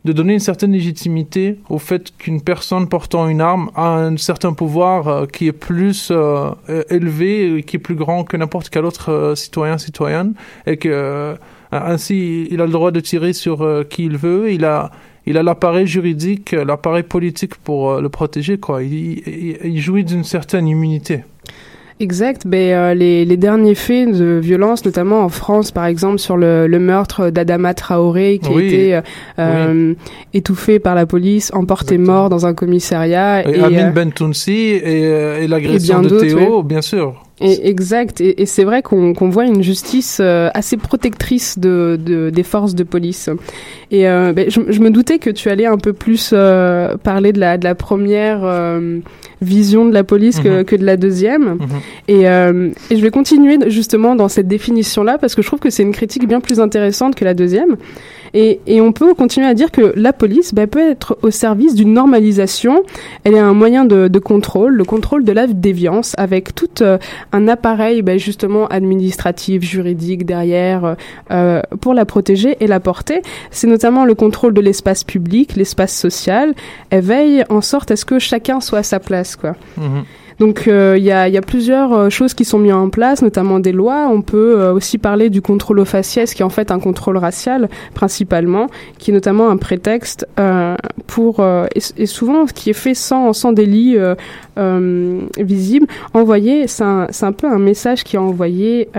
de 0.03 0.13
donner 0.13 0.33
une 0.33 0.39
certaine 0.39 0.71
légitimité 0.71 1.59
au 1.69 1.77
fait 1.77 2.15
qu'une 2.17 2.41
personne 2.41 2.87
portant 2.87 3.27
une 3.27 3.41
arme 3.41 3.69
a 3.75 3.97
un 3.97 4.17
certain 4.17 4.53
pouvoir 4.53 5.07
euh, 5.07 5.25
qui 5.27 5.47
est 5.47 5.51
plus 5.51 6.09
euh, 6.11 6.51
élevé, 6.89 7.63
qui 7.65 7.75
est 7.75 7.79
plus 7.79 7.95
grand 7.95 8.23
que 8.23 8.35
n'importe 8.35 8.69
quel 8.69 8.85
autre 8.85 9.11
euh, 9.11 9.35
citoyen, 9.35 9.77
citoyenne, 9.77 10.33
et 10.65 10.77
que 10.77 11.35
ainsi 11.71 12.47
il 12.51 12.59
a 12.61 12.65
le 12.65 12.71
droit 12.71 12.91
de 12.91 12.99
tirer 12.99 13.31
sur 13.31 13.65
qui 13.89 14.05
il 14.05 14.17
veut, 14.17 14.51
il 14.51 14.65
a 14.65 14.91
il 15.25 15.37
a 15.37 15.43
l'appareil 15.43 15.85
juridique, 15.85 16.51
l'appareil 16.51 17.03
politique 17.03 17.55
pour 17.55 18.01
le 18.01 18.09
protéger, 18.09 18.57
quoi. 18.57 18.81
il 18.83 19.79
jouit 19.79 20.03
d'une 20.03 20.23
certaine 20.23 20.67
immunité. 20.67 21.23
Exact. 22.01 22.47
Ben, 22.47 22.57
euh, 22.57 22.93
les, 22.95 23.25
les, 23.25 23.37
derniers 23.37 23.75
faits 23.75 24.11
de 24.11 24.39
violence, 24.41 24.83
notamment 24.83 25.21
en 25.21 25.29
France, 25.29 25.71
par 25.71 25.85
exemple, 25.85 26.17
sur 26.17 26.35
le, 26.35 26.65
le 26.65 26.79
meurtre 26.79 27.29
d'Adama 27.29 27.75
Traoré, 27.75 28.39
qui 28.41 28.51
a 28.51 28.59
été 28.59 28.95
euh, 28.95 29.01
euh, 29.37 29.93
étouffé 30.33 30.79
par 30.79 30.95
la 30.95 31.05
police, 31.05 31.51
emporté 31.53 31.99
mort 31.99 32.29
dans 32.29 32.47
un 32.47 32.55
commissariat. 32.55 33.47
Et, 33.47 33.57
et 33.57 33.63
Amin 33.63 33.91
Bentounsi 33.91 34.51
et, 34.51 35.03
et 35.03 35.47
l'agression 35.47 36.01
de 36.01 36.19
Théo, 36.19 36.63
bien 36.63 36.81
sûr. 36.81 37.21
Et, 37.41 37.67
exact. 37.69 38.21
Et, 38.21 38.41
et 38.41 38.45
c'est 38.45 38.63
vrai 38.63 38.81
qu'on 38.81 39.13
voit 39.29 39.45
une 39.45 39.63
justice 39.63 40.19
euh, 40.21 40.49
assez 40.53 40.77
protectrice 40.77 41.57
de, 41.57 41.99
de, 41.99 42.29
des 42.29 42.43
forces 42.43 42.75
de 42.75 42.83
police. 42.83 43.29
Et 43.89 44.07
euh, 44.07 44.31
ben, 44.31 44.49
je, 44.49 44.61
je, 44.69 44.79
me 44.79 44.91
doutais 44.91 45.17
que 45.17 45.29
tu 45.29 45.49
allais 45.49 45.65
un 45.65 45.77
peu 45.77 45.93
plus 45.93 46.31
euh, 46.33 46.95
parler 46.97 47.33
de 47.33 47.39
la, 47.39 47.57
de 47.57 47.63
la 47.63 47.73
première 47.73 48.41
euh, 48.43 48.99
vision 49.41 49.85
de 49.85 49.93
la 49.93 50.03
police 50.03 50.39
que, 50.39 50.59
mhm. 50.59 50.65
que 50.65 50.75
de 50.75 50.85
la 50.85 50.97
deuxième. 50.97 51.55
Mhm. 51.55 51.59
Et, 52.07 52.21
et 52.21 52.95
je 52.95 53.01
vais 53.01 53.11
continuer 53.11 53.57
justement 53.67 54.15
dans 54.15 54.29
cette 54.29 54.47
définition-là 54.47 55.17
parce 55.17 55.35
que 55.35 55.41
je 55.41 55.47
trouve 55.47 55.59
que 55.59 55.69
c'est 55.69 55.83
une 55.83 55.93
critique 55.93 56.27
bien 56.27 56.39
plus 56.39 56.59
intéressante 56.59 57.15
que 57.15 57.25
la 57.25 57.33
deuxième. 57.33 57.77
Et, 58.33 58.61
et, 58.67 58.81
on 58.81 58.91
peut 58.91 59.13
continuer 59.13 59.47
à 59.47 59.53
dire 59.53 59.71
que 59.71 59.93
la 59.95 60.13
police 60.13 60.53
bah, 60.53 60.67
peut 60.67 60.91
être 60.91 61.17
au 61.21 61.31
service 61.31 61.75
d'une 61.75 61.93
normalisation. 61.93 62.83
Elle 63.23 63.35
est 63.35 63.39
un 63.39 63.53
moyen 63.53 63.85
de, 63.85 64.07
de, 64.07 64.19
contrôle, 64.19 64.73
le 64.73 64.83
contrôle 64.83 65.23
de 65.23 65.31
la 65.31 65.47
déviance, 65.47 66.15
avec 66.17 66.55
tout 66.55 66.81
euh, 66.81 66.97
un 67.31 67.47
appareil 67.47 68.01
bah, 68.01 68.17
justement 68.17 68.67
administratif, 68.67 69.63
juridique 69.63 70.25
derrière 70.25 70.95
euh, 71.31 71.61
pour 71.81 71.93
la 71.93 72.05
protéger 72.05 72.57
et 72.59 72.67
la 72.67 72.79
porter. 72.79 73.21
C'est 73.51 73.67
notamment 73.67 74.05
le 74.05 74.15
contrôle 74.15 74.53
de 74.53 74.61
l'espace 74.61 75.03
public, 75.03 75.55
l'espace 75.55 75.95
social. 75.95 76.53
Elle 76.89 77.03
veille 77.03 77.43
en 77.49 77.61
sorte 77.61 77.91
à 77.91 77.95
ce 77.95 78.05
que 78.05 78.19
chacun 78.19 78.61
soit 78.61 78.79
à 78.79 78.83
sa 78.83 78.99
place, 78.99 79.35
quoi. 79.35 79.55
Mmh. 79.77 80.01
Donc 80.41 80.67
euh, 80.67 80.95
il 80.97 81.03
y, 81.03 81.11
a, 81.11 81.29
y, 81.29 81.37
a, 81.37 81.41
plusieurs 81.41 81.93
euh, 81.93 82.09
choses 82.09 82.33
qui 82.33 82.45
sont 82.45 82.57
mises 82.57 82.73
en 82.73 82.89
place, 82.89 83.21
notamment 83.21 83.59
des 83.59 83.71
lois. 83.71 84.07
On 84.09 84.23
peut 84.23 84.59
euh, 84.59 84.73
aussi 84.73 84.97
parler 84.97 85.29
du 85.29 85.39
contrôle 85.39 85.77
au 85.77 85.85
faciès, 85.85 86.33
qui 86.33 86.41
est 86.41 86.45
en 86.45 86.49
fait 86.49 86.71
un 86.71 86.79
contrôle 86.79 87.17
racial 87.17 87.69
principalement, 87.93 88.65
qui 88.97 89.11
est 89.11 89.13
notamment 89.13 89.51
un 89.51 89.57
prétexte 89.57 90.27
pour 91.05 91.45
et, 91.75 92.05
souvent 92.07 92.47
ce 92.47 92.53
qui 92.53 92.71
est 92.71 92.73
fait 92.73 92.95
sans 92.95 93.33
sans 93.33 93.51
délit 93.53 93.97
visible. 95.37 95.85
Envoyé, 96.15 96.65
c'est 96.65 96.83
un, 96.83 97.07
un 97.21 97.31
peu 97.33 97.45
un 97.45 97.59
message 97.59 98.03
qui 98.03 98.15
est 98.15 98.19
envoyé 98.19 98.89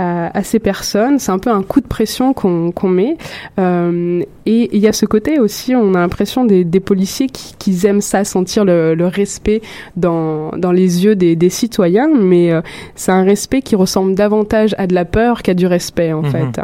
à, 0.00 0.42
ces 0.42 0.58
personnes. 0.58 1.18
C'est 1.18 1.32
un 1.32 1.38
peu 1.38 1.50
un 1.50 1.62
coup 1.62 1.80
de 1.80 1.86
pression 1.86 2.32
qu'on 2.32 2.88
met. 2.88 3.16
Euh, 3.58 4.22
et 4.46 4.70
il 4.72 4.80
y 4.80 4.88
a 4.88 4.92
ce 4.92 5.06
côté 5.06 5.38
aussi, 5.38 5.74
on 5.74 5.94
a 5.94 5.98
l'impression 5.98 6.44
des, 6.44 6.64
des, 6.64 6.80
policiers 6.80 7.28
qui, 7.28 7.54
qui, 7.58 7.86
aiment 7.86 8.00
ça, 8.00 8.24
sentir 8.24 8.64
le, 8.64 8.94
le 8.94 9.06
respect 9.06 9.60
dans, 9.96 10.50
dans, 10.52 10.72
les 10.72 11.04
yeux 11.04 11.14
des, 11.14 11.36
des 11.36 11.50
citoyens, 11.50 12.08
mais 12.08 12.50
euh, 12.52 12.60
c'est 12.94 13.12
un 13.12 13.22
respect 13.22 13.62
qui 13.62 13.76
ressemble 13.76 14.14
davantage 14.14 14.74
à 14.78 14.86
de 14.86 14.94
la 14.94 15.04
peur 15.04 15.42
qu'à 15.42 15.54
du 15.54 15.66
respect 15.66 16.12
en 16.12 16.22
mhm. 16.22 16.30
fait. 16.30 16.60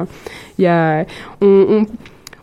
Il 0.59 0.65
y 0.65 0.69
a, 0.69 1.05
on, 1.41 1.67
on 1.69 1.87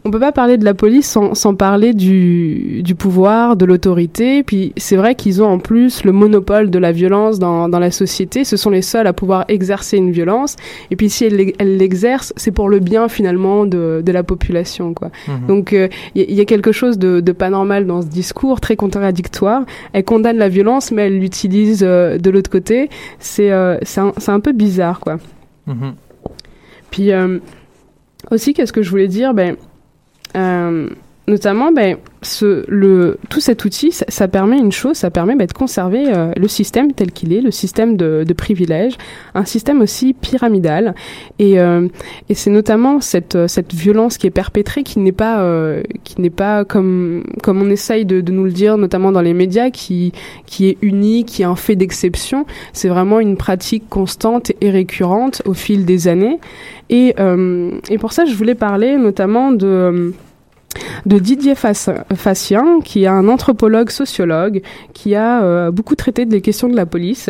on 0.05 0.11
peut 0.11 0.19
pas 0.19 0.33
parler 0.33 0.57
de 0.57 0.65
la 0.65 0.73
police 0.73 1.09
sans, 1.09 1.33
sans 1.33 1.55
parler 1.55 1.93
du, 1.93 2.83
du 2.83 2.93
pouvoir, 2.93 3.55
de 3.55 3.65
l'autorité. 3.65 4.43
Puis 4.43 4.73
c'est 4.75 4.97
vrai 4.97 5.15
qu'ils 5.15 5.41
ont 5.41 5.47
en 5.47 5.59
plus 5.59 6.03
le 6.03 6.11
monopole 6.11 6.69
de 6.69 6.77
la 6.77 6.91
violence 6.91 7.39
dans, 7.39 7.69
dans 7.69 7.79
la 7.79 7.89
société. 7.89 8.43
Ce 8.43 8.57
sont 8.57 8.69
les 8.69 8.81
seuls 8.81 9.07
à 9.07 9.13
pouvoir 9.13 9.45
exercer 9.47 9.97
une 9.97 10.11
violence. 10.11 10.57
Et 10.91 10.97
puis 10.97 11.09
si 11.09 11.23
elles 11.25 11.77
l'exercent, 11.77 12.33
c'est 12.35 12.51
pour 12.51 12.67
le 12.67 12.79
bien 12.79 13.07
finalement 13.07 13.65
de, 13.65 14.01
de 14.05 14.11
la 14.11 14.23
population. 14.23 14.93
quoi. 14.93 15.09
Mhm. 15.27 15.47
Donc 15.47 15.71
il 15.71 15.77
euh, 15.77 15.87
y, 16.15 16.33
y, 16.33 16.41
a 16.41 16.45
quelque 16.45 16.73
chose 16.73 16.97
de, 16.97 17.21
de, 17.21 17.31
pas 17.31 17.49
normal 17.49 17.87
dans 17.87 18.01
ce 18.01 18.07
discours, 18.07 18.59
très 18.59 18.75
contradictoire. 18.75 19.63
Elle 19.93 20.03
condamne 20.03 20.37
la 20.37 20.49
violence, 20.49 20.91
mais 20.91 21.03
elle 21.03 21.19
l'utilise 21.19 21.81
euh, 21.81 22.17
de 22.17 22.29
l'autre 22.29 22.49
côté. 22.49 22.89
C'est 23.19 23.51
euh, 23.51 23.77
un, 23.97 24.11
un, 24.27 24.39
peu 24.41 24.51
bizarre. 24.51 24.99
quoi. 24.99 25.17
Mhm. 25.67 25.93
Puis 26.91 27.09
aussi, 28.29 28.53
qu'est-ce 28.53 28.73
que 28.73 28.83
je 28.83 28.89
voulais 28.89 29.07
dire? 29.07 29.33
Ben, 29.33 29.55
euh, 30.35 30.89
notamment, 31.27 31.71
ben, 31.71 31.97
ce, 32.21 32.65
le, 32.67 33.17
tout 33.29 33.39
cet 33.39 33.63
outil, 33.65 33.91
ça, 33.91 34.05
ça 34.09 34.27
permet 34.27 34.57
une 34.57 34.71
chose, 34.71 34.97
ça 34.97 35.09
permet 35.09 35.35
ben, 35.35 35.47
de 35.47 35.53
conserver 35.53 36.05
euh, 36.07 36.31
le 36.35 36.47
système 36.47 36.91
tel 36.91 37.11
qu'il 37.11 37.31
est, 37.33 37.41
le 37.41 37.51
système 37.51 37.95
de, 37.95 38.23
de 38.27 38.33
privilèges, 38.33 38.97
un 39.33 39.45
système 39.45 39.81
aussi 39.81 40.13
pyramidal. 40.13 40.95
Et, 41.39 41.59
euh, 41.59 41.87
et 42.27 42.33
c'est 42.33 42.49
notamment 42.49 42.99
cette, 42.99 43.47
cette 43.47 43.73
violence 43.73 44.17
qui 44.17 44.27
est 44.27 44.31
perpétrée, 44.31 44.83
qui 44.83 44.99
n'est 44.99 45.13
pas, 45.13 45.41
euh, 45.41 45.81
qui 46.03 46.19
n'est 46.19 46.29
pas 46.29 46.65
comme, 46.65 47.23
comme 47.41 47.61
on 47.61 47.69
essaye 47.69 48.05
de, 48.05 48.19
de 48.21 48.31
nous 48.31 48.43
le 48.43 48.51
dire, 48.51 48.77
notamment 48.77 49.11
dans 49.11 49.21
les 49.21 49.33
médias, 49.33 49.69
qui, 49.69 50.11
qui 50.45 50.67
est 50.67 50.77
unique, 50.81 51.27
qui 51.27 51.41
est 51.43 51.45
un 51.45 51.55
fait 51.55 51.75
d'exception. 51.75 52.45
C'est 52.73 52.89
vraiment 52.89 53.19
une 53.21 53.37
pratique 53.37 53.87
constante 53.89 54.51
et 54.59 54.69
récurrente 54.69 55.41
au 55.45 55.53
fil 55.53 55.85
des 55.85 56.07
années. 56.09 56.39
Et, 56.89 57.15
euh, 57.19 57.71
et 57.89 57.97
pour 57.97 58.11
ça, 58.11 58.25
je 58.25 58.35
voulais 58.35 58.55
parler 58.55 58.97
notamment 58.97 59.51
de 59.51 60.13
de 61.05 61.19
Didier 61.19 61.55
Fassien, 61.55 62.79
qui 62.83 63.03
est 63.03 63.07
un 63.07 63.27
anthropologue 63.27 63.89
sociologue, 63.89 64.61
qui 64.93 65.15
a 65.15 65.43
euh, 65.43 65.71
beaucoup 65.71 65.95
traité 65.95 66.25
des 66.25 66.41
questions 66.41 66.67
de 66.67 66.75
la 66.75 66.85
police 66.85 67.29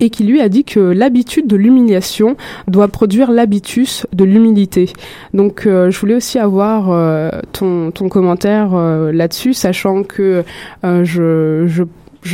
et 0.00 0.10
qui 0.10 0.24
lui 0.24 0.40
a 0.40 0.48
dit 0.48 0.64
que 0.64 0.80
l'habitude 0.80 1.46
de 1.46 1.54
l'humiliation 1.54 2.36
doit 2.66 2.88
produire 2.88 3.30
l'habitus 3.30 4.04
de 4.12 4.24
l'humilité. 4.24 4.92
Donc 5.32 5.64
euh, 5.64 5.90
je 5.90 6.00
voulais 6.00 6.16
aussi 6.16 6.38
avoir 6.40 6.90
euh, 6.90 7.30
ton, 7.52 7.92
commentaire 8.08 8.74
là-dessus, 8.74 9.54
sachant 9.54 10.02
que 10.02 10.42
je, 10.82 11.84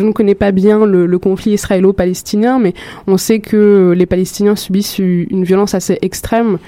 ne 0.00 0.12
connais 0.12 0.34
pas 0.34 0.50
bien 0.50 0.86
le 0.86 1.18
conflit 1.18 1.52
israélo-palestinien, 1.52 2.58
mais 2.58 2.72
on 3.06 3.18
sait 3.18 3.40
que 3.40 3.92
les 3.94 4.06
Palestiniens 4.06 4.56
subissent 4.56 4.98
une 4.98 5.44
violence 5.44 5.74
assez 5.74 5.98
extrême 6.00 6.58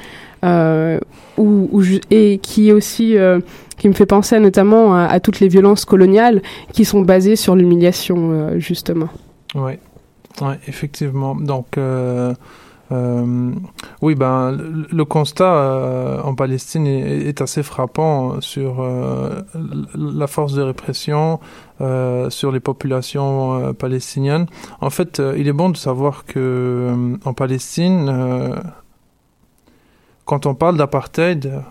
euh, 0.45 1.01
et 2.11 2.39
qui 2.39 2.73
aussi 2.73 3.17
euh, 3.17 3.41
qui 3.77 3.89
me 3.89 3.95
fait 3.95 4.07
penser 4.07 4.39
notamment 4.39 4.95
à, 4.95 5.19
toutes 5.21 5.41
les 5.41 5.49
violences 5.49 5.85
coloniales 5.85 6.43
qui 6.73 6.85
sont 6.85 7.01
basées 7.01 7.37
sur 7.37 7.57
l'humiliation 7.57 8.31
euh, 8.31 8.59
justement. 8.59 9.09
Oui, 9.55 9.73
effectivement. 10.69 11.35
Donc 11.35 11.77
euh, 11.77 12.35
oui, 14.03 14.15
ben 14.15 14.57
le, 14.93 15.05
constat 15.05 16.23
en 16.23 16.35
Palestine 16.35 16.87
est, 16.87 17.41
assez 17.41 17.65
frappant 17.65 18.41
sur 18.41 18.87
la 19.97 20.27
force 20.29 20.53
de 20.53 20.63
répression 20.63 21.41
sur 22.29 22.53
les 22.53 22.61
populations 22.61 23.75
palestiniennes. 23.75 24.47
En 24.81 24.91
fait, 24.91 25.21
il 25.37 25.49
est 25.49 25.53
bon 25.53 25.71
de 25.71 25.77
savoir 25.77 26.25
que 26.25 27.17
en 27.25 27.33
Palestine, 27.33 28.55
quand 30.25 30.47
on 30.47 30.55
parle 30.55 30.77
d'apartheid, 30.77 31.63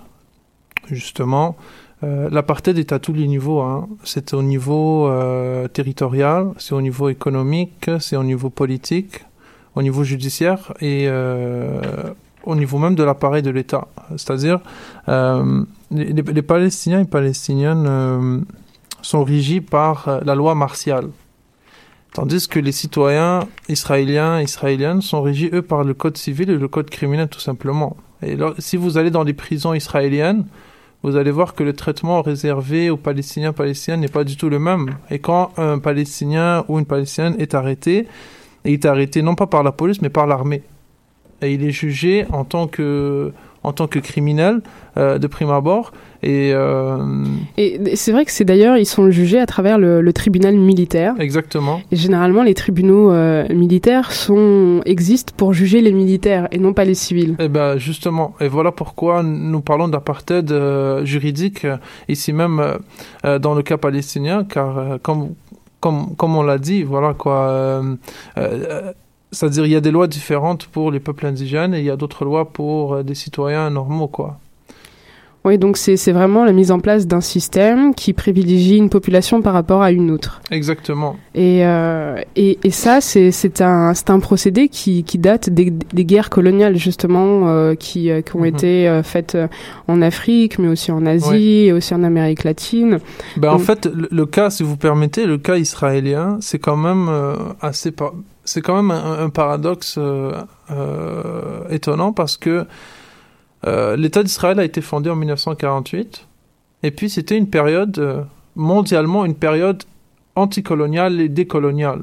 justement, 0.90 1.56
euh, 2.04 2.30
l'apartheid 2.32 2.78
est 2.78 2.92
à 2.92 3.00
tous 3.00 3.14
les 3.14 3.28
niveaux. 3.28 3.62
Hein. 3.62 3.88
C'est 4.04 4.34
au 4.34 4.44
niveau 4.44 5.08
euh, 5.08 5.68
territorial, 5.68 6.52
c'est 6.58 6.74
au 6.74 6.82
niveau 6.82 7.10
économique, 7.10 7.90
c'est 8.00 8.16
au 8.16 8.24
niveau 8.24 8.50
politique, 8.50 9.26
au 9.76 9.82
niveau 9.82 10.04
judiciaire 10.04 10.74
et 10.82 11.06
euh, 11.08 11.82
au 12.44 12.56
niveau 12.56 12.78
même 12.78 12.96
de 12.96 13.04
l'appareil 13.04 13.42
de 13.42 13.50
l'État. 13.50 13.88
C'est-à-dire, 14.18 14.60
les, 15.08 16.14
les, 16.14 16.42
Palestiniens 16.42 17.00
et 17.00 17.06
Palestiniennes 17.06 18.46
sont 19.02 19.24
régis 19.24 19.62
par 19.62 20.20
la 20.26 20.36
loi 20.36 20.54
martiale. 20.54 21.08
Tandis 22.14 22.48
que 22.48 22.60
les 22.60 22.74
citoyens 22.74 23.48
israéliens 23.70 24.40
et 24.40 24.44
israéliennes 24.44 25.02
sont 25.02 25.22
régis, 25.22 25.50
eux, 25.54 25.64
par 25.64 25.84
le 25.84 25.94
code 25.96 26.18
civil 26.18 26.50
et 26.50 26.58
le 26.58 26.68
code 26.68 26.90
criminel, 26.90 27.28
tout 27.28 27.40
simplement. 27.40 27.96
Si 28.60 28.78
vous 28.78 28.98
allez 28.98 29.12
dans 29.12 29.24
les 29.24 29.34
prisons 29.34 29.74
israéliennes, 29.74 30.46
vous 31.04 31.18
allez 31.18 31.32
voir 31.32 31.54
que 31.54 31.64
le 31.64 31.74
traitement 31.74 32.22
réservé 32.22 32.90
aux 32.90 32.98
Palestiniens 32.98 33.52
palestiniens 33.52 33.98
n'est 33.98 34.08
pas 34.08 34.24
du 34.24 34.38
tout 34.38 34.50
le 34.50 34.58
même. 34.58 34.96
Et 35.12 35.20
quand 35.20 35.52
un 35.58 35.78
Palestinien 35.80 36.64
ou 36.70 36.80
une 36.80 36.86
Palestinienne 36.86 37.36
est 37.40 37.54
arrêté, 37.54 38.08
il 38.64 38.74
est 38.74 38.86
arrêté 38.86 39.22
non 39.22 39.36
pas 39.36 39.48
par 39.48 39.64
la 39.64 39.74
police, 39.74 40.02
mais 40.02 40.10
par 40.10 40.28
l'armée. 40.28 40.64
Et 41.42 41.54
il 41.54 41.64
est 41.64 41.72
jugé 41.72 42.26
en 42.32 42.46
tant 42.46 42.68
que, 42.68 43.34
en 43.64 43.74
tant 43.74 43.88
que 43.88 44.00
criminel 44.00 44.62
euh, 44.96 45.18
de 45.18 45.28
prime 45.28 45.50
abord. 45.50 45.92
Et, 46.24 46.54
euh... 46.54 46.98
et 47.58 47.96
c'est 47.96 48.14
vrai 48.14 48.24
que 48.24 48.32
c'est 48.32 48.46
d'ailleurs, 48.46 48.78
ils 48.78 48.86
sont 48.86 49.12
jugés 49.12 49.40
à 49.40 49.46
travers 49.46 49.78
le, 49.78 50.02
le, 50.02 50.14
tribunal 50.14 50.56
militaire. 50.56 51.16
Exactement. 51.20 51.82
Et 51.92 51.98
généralement, 51.98 52.44
les 52.44 52.54
tribunaux 52.54 53.12
euh, 53.12 53.46
militaires 53.54 54.12
sont, 54.14 54.82
existent 54.86 55.34
pour 55.36 55.54
juger 55.54 55.82
les 55.82 55.92
militaires 55.92 56.48
et 56.52 56.60
non 56.60 56.74
pas 56.74 56.86
les 56.86 56.94
civils. 56.94 57.32
Et 57.40 57.46
eh 57.46 57.48
ben 57.50 57.78
justement, 57.78 58.36
et 58.40 58.48
voilà 58.48 58.72
pourquoi 58.72 59.22
nous 59.22 59.60
parlons 59.60 59.90
d'apartheid 59.90 60.50
euh, 60.52 61.04
juridique 61.04 61.68
ici 62.08 62.32
même 62.32 62.78
dans 63.24 63.54
le 63.54 63.62
cas 63.62 63.78
palestinien, 63.78 64.46
car 64.46 65.00
comme, 65.02 65.34
comme, 65.80 66.16
comme 66.16 66.36
on 66.38 66.44
l'a 66.44 66.58
dit, 66.58 66.84
voilà 66.84 67.14
quoi. 67.14 67.84
c'est-à-dire, 69.32 69.66
il 69.66 69.72
y 69.72 69.76
a 69.76 69.82
des 69.82 69.92
lois 69.92 70.08
différentes 70.08 70.68
pour 70.68 70.92
les 70.92 71.00
peuples 71.00 71.26
indigènes 71.26 71.74
et 71.74 71.80
il 71.80 71.86
y 71.86 71.90
a 71.90 71.98
d'autres 71.98 72.24
lois 72.24 72.50
pour 72.52 73.04
des 73.04 73.16
citoyens 73.16 73.70
normaux, 73.70 74.08
quoi. 74.08 74.40
Oui, 75.46 75.58
donc 75.58 75.76
c'est 75.76 76.12
vraiment 76.14 76.46
la 76.46 76.54
mise 76.54 76.72
en 76.72 76.80
place 76.80 77.06
d'un 77.06 77.20
système 77.20 77.94
qui 77.94 78.14
privilégie 78.14 78.78
une 78.78 78.90
population 78.90 79.42
par 79.42 79.54
rapport 79.54 79.82
à 79.82 79.92
une 79.92 80.10
autre. 80.10 80.42
Exactement. 80.52 81.18
Et, 81.36 81.66
euh, 81.66 82.16
et, 82.38 82.60
et, 82.64 82.72
ça, 82.72 83.02
c'est 83.02 83.62
un, 83.62 83.92
un 84.08 84.20
procédé 84.20 84.70
qui, 84.70 85.04
qui 85.04 85.18
date 85.18 85.50
des, 85.50 85.70
des, 85.70 86.06
guerres 86.06 86.30
coloniales, 86.30 86.78
justement, 86.78 87.50
euh, 87.50 87.76
qui, 87.76 88.10
euh, 88.10 88.22
qui, 88.22 88.36
ont 88.38 88.40
mm 88.40 88.44
-hmm. 88.46 88.56
été 88.56 89.02
faites 89.04 89.38
en 89.90 90.02
Afrique, 90.02 90.60
mais 90.60 90.70
aussi 90.70 90.94
en 90.94 91.06
Asie 91.06 91.30
oui. 91.30 91.66
et 91.68 91.74
aussi 91.74 91.94
en 91.94 92.04
Amérique 92.04 92.46
latine. 92.46 93.00
Ben, 93.36 93.52
donc, 93.52 93.56
en 93.56 93.60
fait, 93.60 93.86
le, 93.86 94.08
le, 94.10 94.26
cas, 94.26 94.50
si 94.50 94.64
vous 94.64 94.78
permettez, 94.78 95.26
le 95.26 95.38
cas 95.38 95.58
israélien, 95.58 96.38
c'est 96.40 96.60
quand 96.60 96.78
même 96.78 97.10
assez... 97.60 97.92
C'est 98.46 98.62
quand 98.62 98.76
même 98.82 98.92
un, 98.92 99.26
un 99.26 99.30
paradoxe 99.30 99.98
étonnant 101.70 102.12
parce 102.14 102.36
que 102.38 102.66
euh, 103.66 103.96
l'État 103.96 104.24
d'Israël 104.24 104.60
a 104.60 104.64
été 104.64 104.82
fondé 104.82 105.10
en 105.10 105.16
1948, 105.16 106.28
et 106.84 106.92
puis 106.92 107.10
c'était 107.10 107.38
une 107.38 107.50
période, 107.50 107.98
euh, 108.00 108.24
mondialement, 108.56 109.26
une 109.26 109.36
période 109.36 109.84
anticoloniale 110.36 111.22
et 111.22 111.30
décoloniale. 111.30 112.02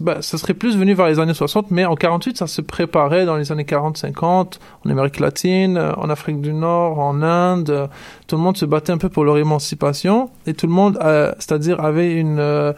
Bah, 0.00 0.18
ça 0.20 0.36
serait 0.36 0.54
plus 0.54 0.76
venu 0.76 0.92
vers 0.92 1.06
les 1.06 1.18
années 1.18 1.34
60, 1.34 1.70
mais 1.70 1.84
en 1.84 1.94
48, 1.94 2.36
ça 2.36 2.46
se 2.46 2.60
préparait 2.60 3.24
dans 3.24 3.36
les 3.36 3.52
années 3.52 3.64
40-50, 3.64 4.58
en 4.84 4.90
Amérique 4.90 5.18
latine, 5.18 5.78
en 5.78 6.10
Afrique 6.10 6.40
du 6.40 6.52
Nord, 6.52 6.98
en 6.98 7.22
Inde. 7.22 7.88
Tout 8.26 8.36
le 8.36 8.42
monde 8.42 8.56
se 8.56 8.66
battait 8.66 8.92
un 8.92 8.98
peu 8.98 9.08
pour 9.08 9.24
leur 9.24 9.38
émancipation, 9.38 10.30
et 10.46 10.52
tout 10.52 10.66
le 10.66 10.72
monde, 10.72 10.98
euh, 11.02 11.32
c'est-à-dire, 11.38 11.80
avait 11.80 12.14
une, 12.14 12.38
euh, 12.38 12.74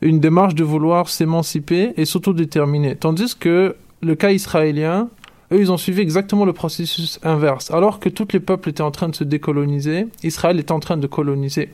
une 0.00 0.18
démarche 0.18 0.54
de 0.54 0.64
vouloir 0.64 1.08
s'émanciper 1.08 1.92
et 1.98 2.06
s'autodéterminer. 2.06 2.96
Tandis 2.96 3.36
que 3.38 3.76
le 4.00 4.14
cas 4.14 4.30
israélien, 4.30 5.08
eux, 5.52 5.60
ils 5.60 5.72
ont 5.72 5.76
suivi 5.76 6.00
exactement 6.00 6.44
le 6.44 6.52
processus 6.52 7.18
inverse. 7.22 7.70
Alors 7.70 8.00
que 8.00 8.08
tous 8.08 8.28
les 8.32 8.40
peuples 8.40 8.70
étaient 8.70 8.82
en 8.82 8.90
train 8.90 9.08
de 9.08 9.14
se 9.14 9.24
décoloniser, 9.24 10.06
Israël 10.22 10.58
est 10.58 10.70
en 10.70 10.80
train 10.80 10.96
de 10.96 11.06
coloniser. 11.06 11.70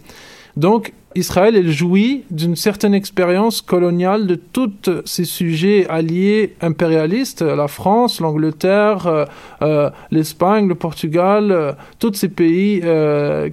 Donc, 0.57 0.93
Israël, 1.14 1.57
elle 1.57 1.71
jouit 1.71 2.25
d'une 2.31 2.57
certaine 2.57 2.93
expérience 2.93 3.62
coloniale 3.62 4.27
de 4.27 4.35
tous 4.35 4.73
ces 5.05 5.25
sujets 5.25 5.88
alliés 5.88 6.55
impérialistes, 6.61 7.43
la 7.43 7.69
France, 7.69 8.21
l'Angleterre, 8.21 9.07
euh, 9.07 9.25
euh, 9.62 9.91
l'Espagne, 10.11 10.69
le 10.69 10.75
Portugal, 10.75 11.51
euh, 11.51 11.73
tous 11.99 12.14
ces 12.14 12.29
pays 12.29 12.83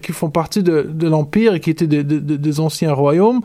qui 0.01 0.11
font 0.11 0.29
partie 0.29 0.63
de, 0.63 1.07
l'Empire 1.07 1.53
et 1.53 1.59
qui 1.59 1.69
étaient 1.69 1.88
des, 1.88 2.59
anciens 2.59 2.93
royaumes. 2.93 3.41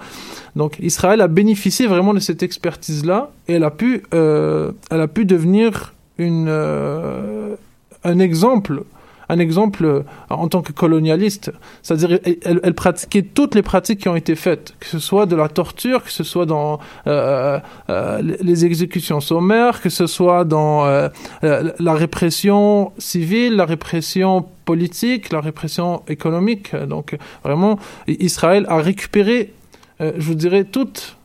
Donc, 0.57 0.77
Israël 0.81 1.21
a 1.21 1.29
bénéficié 1.29 1.87
vraiment 1.87 2.15
de 2.15 2.21
cette 2.21 2.43
expertise-là 2.43 3.31
et 3.49 3.55
elle 3.55 3.65
a 3.65 3.71
pu, 3.71 4.03
elle 4.13 5.01
a 5.01 5.09
pu 5.09 5.25
devenir 5.25 5.95
euh, 6.21 7.57
un 8.05 8.19
exemple 8.19 8.85
un 9.31 9.39
exemple 9.39 10.05
en 10.29 10.49
tant 10.49 10.61
que 10.61 10.73
colonialiste, 10.73 11.53
c'est-à-dire 11.83 12.19
elle, 12.25 12.61
elle, 12.63 12.75
pratiquait 12.75 13.23
toutes 13.23 13.55
les 13.55 13.63
pratiques 13.63 14.01
qui 14.01 14.09
ont 14.09 14.17
été 14.17 14.35
faites, 14.35 14.75
que 14.81 14.87
ce 14.87 14.99
soit 14.99 15.27
de 15.27 15.37
la 15.37 15.49
torture, 15.49 16.03
que 16.03 16.11
ce 16.11 16.25
soit 16.25 16.47
dans 16.47 16.81
euh, 17.07 17.61
euh, 17.89 18.21
les 18.41 18.65
exécutions 18.65 19.21
sommaires, 19.21 19.81
que 19.81 19.89
ce 19.89 20.09
soit 20.09 20.45
dans 20.45 20.85
euh, 20.87 21.09
la 21.43 21.95
répression 21.95 22.93
civile, 22.99 23.55
la 23.55 23.67
répression 23.67 24.47
politique, 24.65 25.33
la 25.33 25.41
répression 25.41 26.03
économique. 26.09 26.75
Donc 26.75 27.17
vraiment, 27.45 27.79
Israël 28.09 28.67
a 28.69 28.79
récupéré, 28.79 29.53
je 30.01 30.21
vous 30.21 30.35
dirais, 30.35 30.65
toutes 30.65 31.17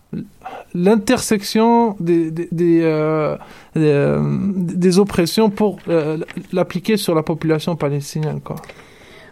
l'intersection 0.73 1.95
des, 1.99 2.31
des, 2.31 2.47
des, 2.51 2.81
euh, 2.83 3.35
euh, 3.77 4.97
oppressions 4.97 5.49
pour 5.49 5.79
euh, 5.87 6.17
l'appliquer 6.51 6.97
sur 6.97 7.15
la 7.15 7.23
population 7.23 7.75
palestinienne. 7.75 8.41
Quoi. 8.41 8.57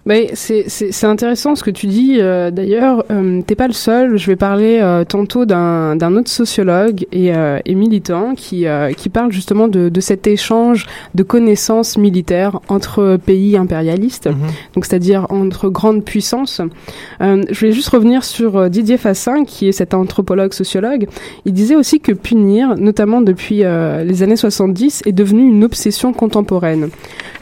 Ben, 0.05 0.27
c'est, 0.33 0.65
c'est, 0.67 0.91
c'est 0.91 1.05
intéressant 1.07 1.55
ce 1.55 1.63
que 1.63 1.71
tu 1.71 1.87
dis. 1.87 2.17
Euh, 2.19 2.51
d'ailleurs, 2.51 3.05
euh, 3.09 3.41
t'es 3.47 3.55
pas 3.55 3.67
le 3.67 3.73
seul. 3.73 4.17
Je 4.17 4.27
vais 4.27 4.35
parler 4.35 4.79
euh, 4.81 5.05
tantôt 5.05 5.45
d'un, 5.45 5.95
d'un 5.95 6.17
autre 6.17 6.29
sociologue 6.29 7.05
et, 7.13 7.33
euh, 7.33 7.59
et 7.65 7.73
militant 7.73 8.33
qui, 8.35 8.67
euh, 8.67 8.91
qui 8.91 9.07
parle 9.07 9.31
justement 9.31 9.69
de, 9.69 9.87
de 9.87 10.01
cet 10.01 10.27
échange 10.27 10.87
de 11.15 11.23
connaissances 11.23 11.97
militaires 11.97 12.59
entre 12.67 13.17
pays 13.25 13.55
impérialistes, 13.55 14.27
Mhm. 14.27 14.35
donc 14.75 14.85
c'est-à-dire 14.85 15.25
entre 15.29 15.69
grandes 15.69 16.03
puissances. 16.03 16.59
Euh, 17.21 17.43
je 17.49 17.59
voulais 17.59 17.71
juste 17.71 17.89
revenir 17.89 18.25
sur 18.25 18.69
Didier 18.69 18.97
Fassin, 18.97 19.45
qui 19.45 19.69
est 19.69 19.71
cet 19.71 19.93
anthropologue 19.93 20.51
sociologue. 20.53 21.07
Il 21.45 21.53
disait 21.53 21.75
aussi 21.77 22.01
que 22.01 22.11
punir, 22.11 22.75
notamment 22.77 23.21
depuis 23.21 23.63
euh, 23.63 24.03
les 24.03 24.21
années 24.21 24.35
70, 24.35 25.03
est 25.05 25.11
devenu 25.13 25.47
une 25.47 25.63
obsession 25.63 26.11
contemporaine. 26.11 26.89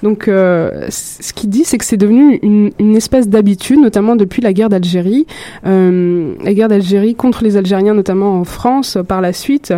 Donc, 0.03 0.27
euh, 0.27 0.85
ce 0.89 1.31
qu'il 1.33 1.49
dit, 1.49 1.63
c'est 1.63 1.77
que 1.77 1.85
c'est 1.85 1.97
devenu 1.97 2.39
une, 2.41 2.50
une 2.79 2.95
espèce 2.95 3.27
d'habitude, 3.29 3.79
notamment 3.79 4.15
depuis 4.15 4.41
la 4.41 4.53
guerre 4.53 4.69
d'Algérie, 4.69 5.25
euh, 5.65 6.35
la 6.43 6.53
guerre 6.53 6.67
d'Algérie 6.67 7.15
contre 7.15 7.43
les 7.43 7.57
Algériens, 7.57 7.93
notamment 7.93 8.39
en 8.39 8.43
France, 8.43 8.97
euh, 8.97 9.03
par 9.03 9.21
la 9.21 9.33
suite, 9.33 9.73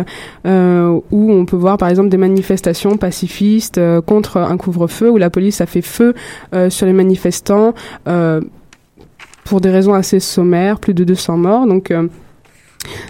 euh, 0.46 0.98
où 1.10 1.32
on 1.32 1.44
peut 1.44 1.56
voir 1.56 1.76
par 1.76 1.88
exemple 1.88 2.08
des 2.08 2.16
manifestations 2.16 2.96
pacifistes 2.96 3.78
euh, 3.78 4.00
contre 4.00 4.38
un 4.38 4.56
couvre-feu, 4.56 5.10
où 5.10 5.16
la 5.16 5.30
police 5.30 5.60
a 5.60 5.66
fait 5.66 5.82
feu 5.82 6.14
euh, 6.54 6.70
sur 6.70 6.86
les 6.86 6.92
manifestants 6.92 7.74
euh, 8.08 8.40
pour 9.44 9.60
des 9.60 9.70
raisons 9.70 9.94
assez 9.94 10.20
sommaires, 10.20 10.78
plus 10.78 10.94
de 10.94 11.04
200 11.04 11.36
morts. 11.36 11.66
Donc 11.66 11.92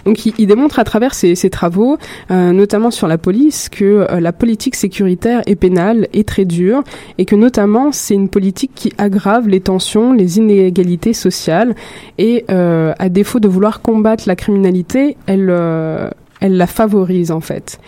donc 0.05 0.25
il, 0.25 0.47
démontre 0.47 0.79
à 0.79 0.83
travers 0.83 1.13
ses, 1.13 1.35
travaux, 1.49 1.97
euh, 2.31 2.51
notamment 2.51 2.91
sur 2.91 3.07
la 3.07 3.17
police, 3.17 3.69
que 3.69 4.07
euh, 4.09 4.19
la 4.19 4.33
politique 4.33 4.75
sécuritaire 4.75 5.41
et 5.47 5.55
pénale 5.55 6.07
est 6.13 6.27
très 6.27 6.45
dure 6.45 6.83
et 7.17 7.25
que 7.25 7.35
notamment 7.35 7.91
c'est 7.91 8.13
une 8.13 8.29
politique 8.29 8.71
qui 8.75 8.93
aggrave 8.97 9.47
les 9.47 9.61
tensions, 9.61 10.13
les 10.13 10.37
inégalités 10.37 11.13
sociales 11.13 11.75
et 12.17 12.45
euh, 12.49 12.93
à 12.99 13.09
défaut 13.09 13.39
de 13.39 13.47
vouloir 13.47 13.81
combattre 13.81 14.25
la 14.27 14.35
criminalité, 14.35 15.17
elle, 15.25 15.45
la 16.41 16.67
favorise 16.67 17.31
en 17.31 17.41
fait. 17.41 17.79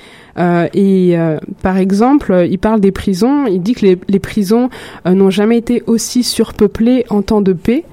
Et 0.73 1.17
par 1.63 1.77
exemple, 1.77 2.45
il 2.47 2.59
parle 2.59 2.79
des 2.79 2.91
prisons. 2.91 3.47
Il 3.47 3.61
dit 3.61 3.73
que 3.73 3.97
les, 4.07 4.19
prisons 4.19 4.69
n'ont 5.05 5.31
jamais 5.31 5.57
été 5.57 5.81
aussi 5.87 6.23
surpeuplées 6.23 7.05
en 7.09 7.23
temps 7.23 7.41
de 7.41 7.53
paix 7.53 7.85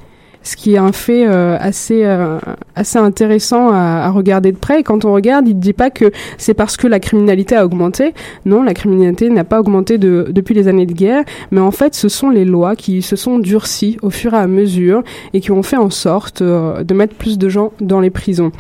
ce 0.45 0.57
qui 0.57 0.75
est 0.75 0.79
un 0.79 0.93
fait 0.93 1.27
euh, 1.27 1.57
assez 1.59 2.05
euh, 2.05 2.39
assez 2.77 2.99
intéressant 2.99 3.71
à, 3.73 4.11
regarder 4.11 4.53
de 4.53 4.57
près. 4.57 4.81
Et 4.81 4.83
quand 4.83 5.05
on 5.05 5.13
regarde, 5.13 5.49
il 5.49 5.57
ne 5.57 5.61
dit 5.61 5.73
pas 5.73 5.91
que 5.91 6.13
c'est 6.39 6.55
parce 6.55 6.77
que 6.77 6.87
la 6.87 7.01
criminalité 7.01 7.57
a 7.57 7.65
augmenté. 7.65 8.15
Non, 8.45 8.63
la 8.63 8.75
criminalité 8.75 9.31
n'a 9.31 9.45
pas 9.45 9.59
augmenté 9.59 9.99
de, 9.99 10.29
depuis 10.31 10.55
les 10.55 10.69
années 10.69 10.87
de 10.87 10.93
guerre, 10.93 11.25
mais 11.51 11.61
en 11.61 11.71
fait, 11.71 11.95
ce 11.95 12.09
sont 12.09 12.31
les 12.31 12.45
lois 12.45 12.77
qui 12.77 13.03
se 13.03 13.17
sont 13.17 13.39
durcies 13.39 13.97
au 14.03 14.11
fur 14.11 14.35
et 14.35 14.39
à 14.39 14.47
mesure 14.47 15.03
et 15.33 15.41
qui 15.41 15.51
ont 15.51 15.63
fait 15.63 15.77
en 15.77 15.91
sorte 15.91 16.43
euh, 16.43 16.85
de 16.85 16.95
mettre 16.95 17.15
plus 17.15 17.39
de 17.39 17.49
gens 17.49 17.73
dans 17.81 18.01
les 18.01 18.11
prisons. 18.11 18.53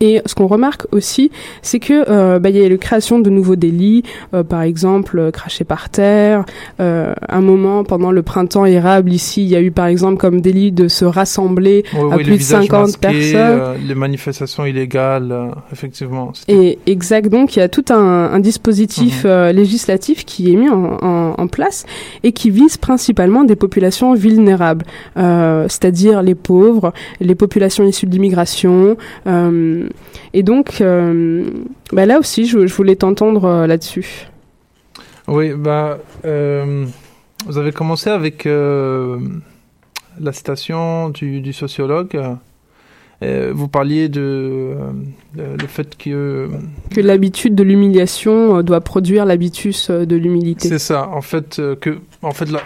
Et 0.00 0.20
ce 0.26 0.34
qu'on 0.34 0.46
remarque 0.46 0.86
aussi, 0.92 1.30
c'est 1.62 1.80
que 1.80 2.04
euh, 2.10 2.38
bah, 2.38 2.50
il 2.50 2.56
y 2.56 2.60
a 2.62 2.66
eu 2.66 2.70
la 2.70 2.76
création 2.76 3.18
de 3.18 3.30
nouveaux 3.30 3.56
délits, 3.56 4.02
euh, 4.34 4.42
par 4.42 4.62
exemple 4.62 5.18
euh, 5.18 5.30
cracher 5.30 5.64
par 5.64 5.88
terre. 5.90 6.44
Euh, 6.80 7.14
un 7.28 7.40
moment 7.40 7.84
pendant 7.84 8.10
le 8.12 8.22
printemps 8.22 8.66
érable 8.66 9.12
ici, 9.12 9.42
il 9.42 9.48
y 9.48 9.56
a 9.56 9.60
eu 9.60 9.70
par 9.70 9.86
exemple 9.86 10.16
comme 10.18 10.40
délit 10.40 10.72
de 10.72 10.88
se 10.88 11.04
rassembler 11.04 11.84
Oui, 11.94 12.00
à 12.12 12.16
oui, 12.16 12.24
plus 12.24 12.32
de 12.32 12.38
visages 12.38 12.66
50 12.66 12.80
masqués, 13.02 13.32
personnes. 13.32 13.74
les 13.86 13.94
manifestations 13.94 14.64
illégales, 14.66 15.32
euh, 15.32 15.46
effectivement. 15.72 16.32
Et 16.48 16.78
exact, 16.86 17.28
donc 17.28 17.56
il 17.56 17.60
y 17.60 17.62
a 17.62 17.68
tout 17.68 17.84
un, 17.90 17.94
un 18.32 18.38
dispositif 18.40 19.24
Mhm. 19.24 19.50
législatif 19.54 20.24
qui 20.24 20.52
est 20.52 20.56
mis 20.56 20.68
en, 20.68 20.98
en- 21.02 21.34
en 21.38 21.46
place 21.48 21.86
et 22.22 22.32
qui 22.32 22.50
vise 22.50 22.76
principalement 22.76 23.44
des 23.44 23.56
populations 23.56 24.14
vulnérables, 24.14 24.84
euh, 25.16 25.64
c'est-à-dire 25.68 26.22
les 26.22 26.34
pauvres, 26.34 26.92
les 27.20 27.34
populations 27.34 27.84
issues 27.84 28.06
de 28.06 28.12
l'immigration. 28.12 28.96
euh, 29.26 29.75
et 30.32 30.42
donc 30.42 30.80
euh, 30.80 31.44
bah 31.92 32.06
là 32.06 32.18
aussi, 32.18 32.46
je, 32.46 32.66
je 32.66 32.74
voulais 32.74 32.96
t'entendre 32.96 33.44
euh, 33.44 33.66
là-dessus. 33.66 34.26
Oui, 35.28 35.52
bah, 35.56 35.98
euh, 36.24 36.86
vous 37.46 37.58
avez 37.58 37.72
commencé 37.72 38.10
avec 38.10 38.46
euh, 38.46 39.18
la 40.20 40.32
citation 40.32 41.08
du, 41.10 41.40
du 41.40 41.52
sociologue. 41.52 42.20
Euh, 43.22 43.50
vous 43.54 43.66
parliez 43.66 44.10
de, 44.10 44.20
euh, 44.20 44.76
de- 45.34 45.60
le 45.60 45.66
fait 45.66 45.96
que 45.96 46.48
Que 46.94 47.00
l'habitude 47.00 47.54
de 47.54 47.62
l'humiliation 47.62 48.58
euh, 48.58 48.62
doit 48.62 48.82
produire 48.82 49.24
l'habitus 49.24 49.88
euh, 49.88 50.04
de 50.04 50.16
l'humilité. 50.16 50.68
c'est 50.68 50.78
ça, 50.78 51.08
en 51.08 51.22
fait, 51.22 51.58
euh, 51.58 51.74
que 51.76 51.98
en 52.20 52.32
fait 52.32 52.50
la- 52.50 52.60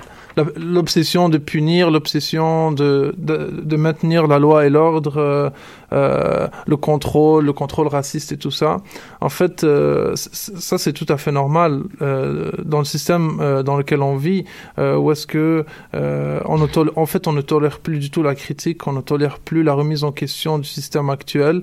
l'obsession 0.56 1.28
de 1.28 1.38
punir, 1.38 1.90
l'obsession 1.90 2.72
de, 2.72 3.14
de, 3.18 3.76
maintenir 3.76 4.26
la 4.26 4.38
loi 4.38 4.66
et 4.66 4.70
l'ordre, 4.70 5.16
euh, 5.16 5.50
euh, 5.92 6.48
le 6.66 6.76
contrôle, 6.76 7.44
le 7.44 7.52
contrôle 7.52 7.88
raciste 7.88 8.32
et 8.32 8.36
tout 8.36 8.50
ça. 8.50 8.78
En 9.20 9.28
fait, 9.28 9.64
euh, 9.64 10.14
ça 10.14 10.78
c'est 10.78 10.92
tout 10.92 11.06
à 11.08 11.16
fait 11.16 11.32
normal 11.32 11.82
dans 12.00 12.78
le 12.78 12.84
système 12.84 13.62
dans 13.64 13.76
lequel 13.76 14.02
on 14.02 14.16
vit, 14.16 14.44
où 14.78 15.10
est-ce 15.10 15.26
que 15.26 15.64
on 15.92 16.58
ne 16.58 16.66
tolère- 16.66 16.96
en 16.96 17.06
fait 17.06 17.26
on 17.26 17.32
ne 17.32 17.40
tolère 17.40 17.78
plus 17.78 17.98
du 17.98 18.10
tout 18.10 18.22
la 18.22 18.34
critique, 18.34 18.86
on 18.86 18.92
ne 18.92 19.00
tolère 19.00 19.38
plus 19.38 19.62
la 19.62 19.74
remise 19.74 20.04
en 20.04 20.12
question 20.12 20.58
du 20.58 20.68
système 20.68 21.10
actuel. 21.10 21.62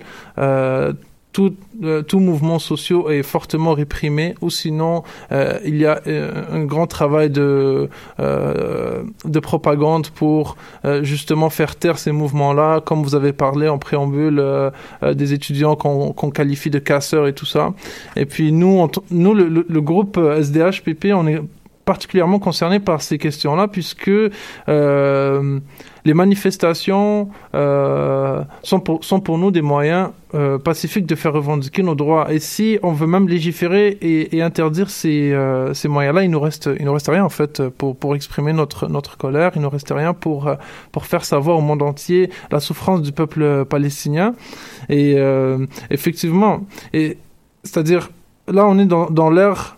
Tout, 1.37 1.53
euh, 1.83 2.01
tout 2.01 2.19
mouvement 2.19 2.57
social 2.57 3.01
est 3.11 3.21
fortement 3.21 3.75
réprimé, 3.75 4.33
ou 4.41 4.49
sinon 4.49 5.03
euh, 5.31 5.59
il 5.63 5.77
y 5.77 5.85
a 5.85 6.01
euh, 6.07 6.31
un 6.51 6.65
grand 6.65 6.87
travail 6.87 7.29
de, 7.29 7.91
euh, 8.19 9.03
de 9.23 9.39
propagande 9.39 10.07
pour 10.09 10.57
justement 11.03 11.51
faire 11.51 11.75
taire 11.75 11.99
ces 11.99 12.11
mouvements-là, 12.11 12.81
comme 12.81 13.03
vous 13.03 13.13
avez 13.13 13.33
parlé 13.33 13.67
en 13.67 13.77
préambule 13.77 14.43
des 15.03 15.33
étudiants 15.33 15.75
qu'on 15.75 16.31
qualifie 16.31 16.71
de 16.71 16.79
casseurs 16.79 17.27
et 17.27 17.33
tout 17.33 17.45
ça. 17.45 17.73
Et 18.15 18.25
puis 18.25 18.51
nous, 18.51 18.89
nous 19.11 19.35
le 19.35 19.81
groupe 19.81 20.17
SDH-PP, 20.17 21.13
on 21.13 21.27
est 21.27 21.39
particulièrement 21.87 22.37
concerné 22.37 22.81
par 22.81 23.01
ces 23.01 23.17
questions-là, 23.17 23.69
puisque 23.69 24.09
euh, 24.09 25.59
les 26.03 26.13
manifestations 26.13 27.29
euh, 27.55 28.43
sont, 28.61 28.81
pour, 28.81 29.05
sont 29.05 29.21
pour 29.21 29.37
nous 29.37 29.51
des 29.51 29.61
moyens 29.61 30.09
euh, 30.35 30.57
pacifiques 30.57 31.05
de 31.05 31.15
faire 31.15 31.31
revendiquer 31.31 31.83
nos 31.83 31.95
droits. 31.95 32.27
Et 32.33 32.39
si 32.39 32.77
on 32.83 32.91
veut 32.91 33.07
même 33.07 33.29
légiférer 33.29 33.97
et, 34.01 34.35
et 34.35 34.41
interdire 34.41 34.89
ces, 34.89 35.33
ces 35.73 35.87
moyens-là, 35.87 36.23
il 36.25 36.29
nous 36.29 36.41
reste, 36.41 36.67
nous 36.67 36.91
reste 36.91 37.07
rien 37.07 37.23
en 37.23 37.29
fait 37.29 37.69
pour, 37.69 37.95
pour 37.95 38.15
exprimer 38.15 38.51
notre, 38.51 38.89
notre 38.89 39.15
colère. 39.17 39.53
Il 39.55 39.61
nous 39.61 39.69
reste 39.69 39.93
rien 39.95 40.13
pour, 40.13 40.51
pour 40.91 41.05
faire 41.05 41.23
savoir 41.23 41.57
au 41.57 41.61
monde 41.61 41.81
entier 41.81 42.29
la 42.51 42.59
souffrance 42.59 43.01
du 43.01 43.13
peuple 43.13 43.63
palestinien. 43.63 44.33
Et 44.89 45.15
effectivement, 45.89 46.65
et 46.91 47.17
c'est-à-dire 47.63 48.09
là, 48.49 48.65
on 48.67 48.77
est 48.77 48.85
dans, 48.85 49.09
dans 49.09 49.29
l'ère 49.29 49.76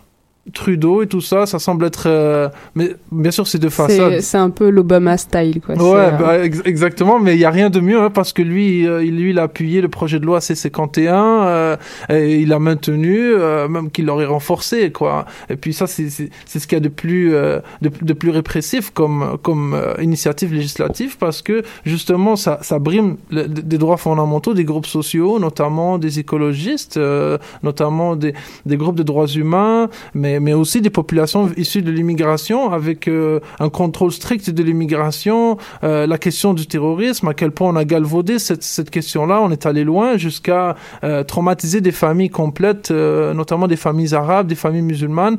Trudeau 0.54 1.02
et 1.02 1.06
tout 1.06 1.20
ça, 1.20 1.46
ça 1.46 1.58
semble 1.58 1.84
être. 1.84 2.04
euh, 2.06 2.48
mais 2.74 2.96
bien 3.12 3.30
sûr, 3.30 3.46
c'est 3.46 3.58
de 3.58 3.68
façade. 3.68 4.20
C'est 4.20 4.38
un 4.38 4.50
peu 4.50 4.68
l'Obama 4.70 5.16
style, 5.16 5.60
quoi. 5.60 5.74
Ouais, 5.76 5.82
euh, 5.98 6.10
bah, 6.12 6.44
ex- 6.44 6.62
exactement, 6.64 7.20
mais 7.20 7.34
il 7.34 7.40
y 7.40 7.44
a 7.44 7.50
rien 7.50 7.70
de 7.70 7.78
mieux 7.78 8.00
hein, 8.00 8.10
parce 8.10 8.32
que 8.32 8.42
lui, 8.42 8.86
euh, 8.86 9.04
il, 9.04 9.16
lui, 9.16 9.30
il 9.30 9.38
a 9.38 9.42
appuyé 9.44 9.80
le 9.80 9.88
projet 9.88 10.18
de 10.18 10.24
loi 10.26 10.38
C51, 10.40 11.12
euh, 11.12 11.76
et 12.08 12.40
il 12.40 12.52
a 12.52 12.58
maintenu, 12.58 13.18
euh, 13.20 13.68
même 13.68 13.90
qu'il 13.90 14.06
l'aurait 14.06 14.24
renforcé, 14.26 14.90
quoi. 14.90 15.26
Et 15.50 15.56
puis 15.56 15.72
ça, 15.74 15.86
c'est 15.86 16.08
ce 16.08 16.66
qu'il 16.66 16.76
y 16.76 16.80
a 16.80 16.80
de 16.80 16.88
plus 16.88 17.34
euh, 17.34 17.60
de, 17.82 17.90
de 18.00 18.12
plus 18.14 18.30
répressif 18.30 18.90
comme 18.90 19.36
comme 19.42 19.78
initiative 20.00 20.52
législative 20.54 21.16
parce 21.18 21.42
que 21.42 21.62
justement, 21.84 22.34
ça 22.36 22.58
ça 22.62 22.78
brime 22.78 23.16
le- 23.30 23.46
des 23.46 23.78
droits 23.78 23.98
fondamentaux 23.98 24.54
des 24.54 24.64
groupes 24.64 24.86
sociaux, 24.86 25.38
notamment 25.38 25.98
des 25.98 26.18
écologistes, 26.18 26.96
euh, 26.96 27.36
notamment 27.62 28.16
des 28.16 28.32
des 28.66 28.76
groupes 28.76 28.96
de 28.96 29.02
droits 29.02 29.26
humains, 29.28 29.88
mais 30.14 30.29
mais 30.38 30.52
aussi 30.52 30.80
des 30.80 30.90
populations 30.90 31.50
issues 31.56 31.82
de 31.82 31.90
l'immigration 31.90 32.70
avec 32.72 33.08
euh, 33.08 33.40
un 33.58 33.68
contrôle 33.70 34.12
strict 34.12 34.50
de 34.50 34.62
l'immigration, 34.62 35.56
euh, 35.82 36.06
la 36.06 36.18
question 36.18 36.54
du 36.54 36.66
terrorisme, 36.66 37.28
à 37.28 37.34
quel 37.34 37.50
point 37.50 37.68
on 37.70 37.76
a 37.76 37.84
galvaudé 37.84 38.38
cette, 38.38 38.62
cette 38.62 38.90
question-là, 38.90 39.40
on 39.42 39.50
est 39.50 39.66
allé 39.66 39.82
loin 39.84 40.16
jusqu'à 40.18 40.76
euh, 41.04 41.24
traumatiser 41.24 41.80
des 41.80 41.92
familles 41.92 42.30
complètes, 42.30 42.90
notamment 42.90 43.66
des 43.66 43.76
familles 43.76 44.14
arabes, 44.14 44.46
des 44.46 44.54
familles 44.54 44.82
musulmanes, 44.82 45.36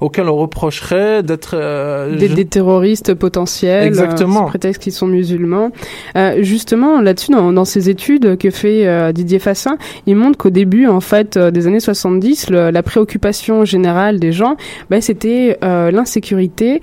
auxquelles 0.00 0.28
on 0.28 0.36
reprocherait 0.36 1.22
d'être... 1.22 1.56
des, 2.16 2.28
je- 2.28 2.34
des 2.34 2.44
terroristes 2.44 3.14
potentiels, 3.14 3.84
Exactement. 3.86 4.40
sous 4.44 4.46
prétexte 4.46 4.82
qu'ils 4.82 4.92
sont 4.92 5.06
musulmans. 5.06 5.70
Justement, 6.40 7.00
là-dessus, 7.00 7.32
dans, 7.32 7.52
dans 7.52 7.64
ces 7.64 7.88
études 7.90 8.36
que 8.38 8.50
fait 8.50 9.12
Didier 9.12 9.38
Fassin, 9.38 9.76
il 10.06 10.16
montre 10.16 10.38
qu'au 10.38 10.50
début, 10.50 10.86
en 10.86 11.00
fait, 11.00 11.36
des 11.38 11.66
années 11.66 11.80
70, 11.80 12.50
le- 12.50 12.70
la 12.70 12.82
préoccupation 12.82 13.64
générale 13.64 13.81
général 13.82 14.20
des 14.20 14.32
gens, 14.32 14.56
ben, 14.90 15.00
c'était 15.00 15.58
l'insécurité 15.62 16.80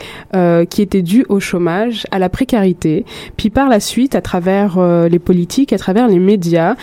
qui 0.70 0.82
était 0.82 1.02
due 1.02 1.26
au 1.30 1.40
chômage, 1.40 2.06
à 2.12 2.20
la 2.20 2.30
précarité. 2.30 3.06
Puis 3.38 3.50
par 3.50 3.70
la 3.70 3.80
suite, 3.80 4.16
à 4.16 4.22
travers 4.22 4.78
les 5.10 5.20
politiques, 5.20 5.72
à 5.74 5.78
travers 5.78 6.08
les 6.08 6.20
médias, 6.20 6.76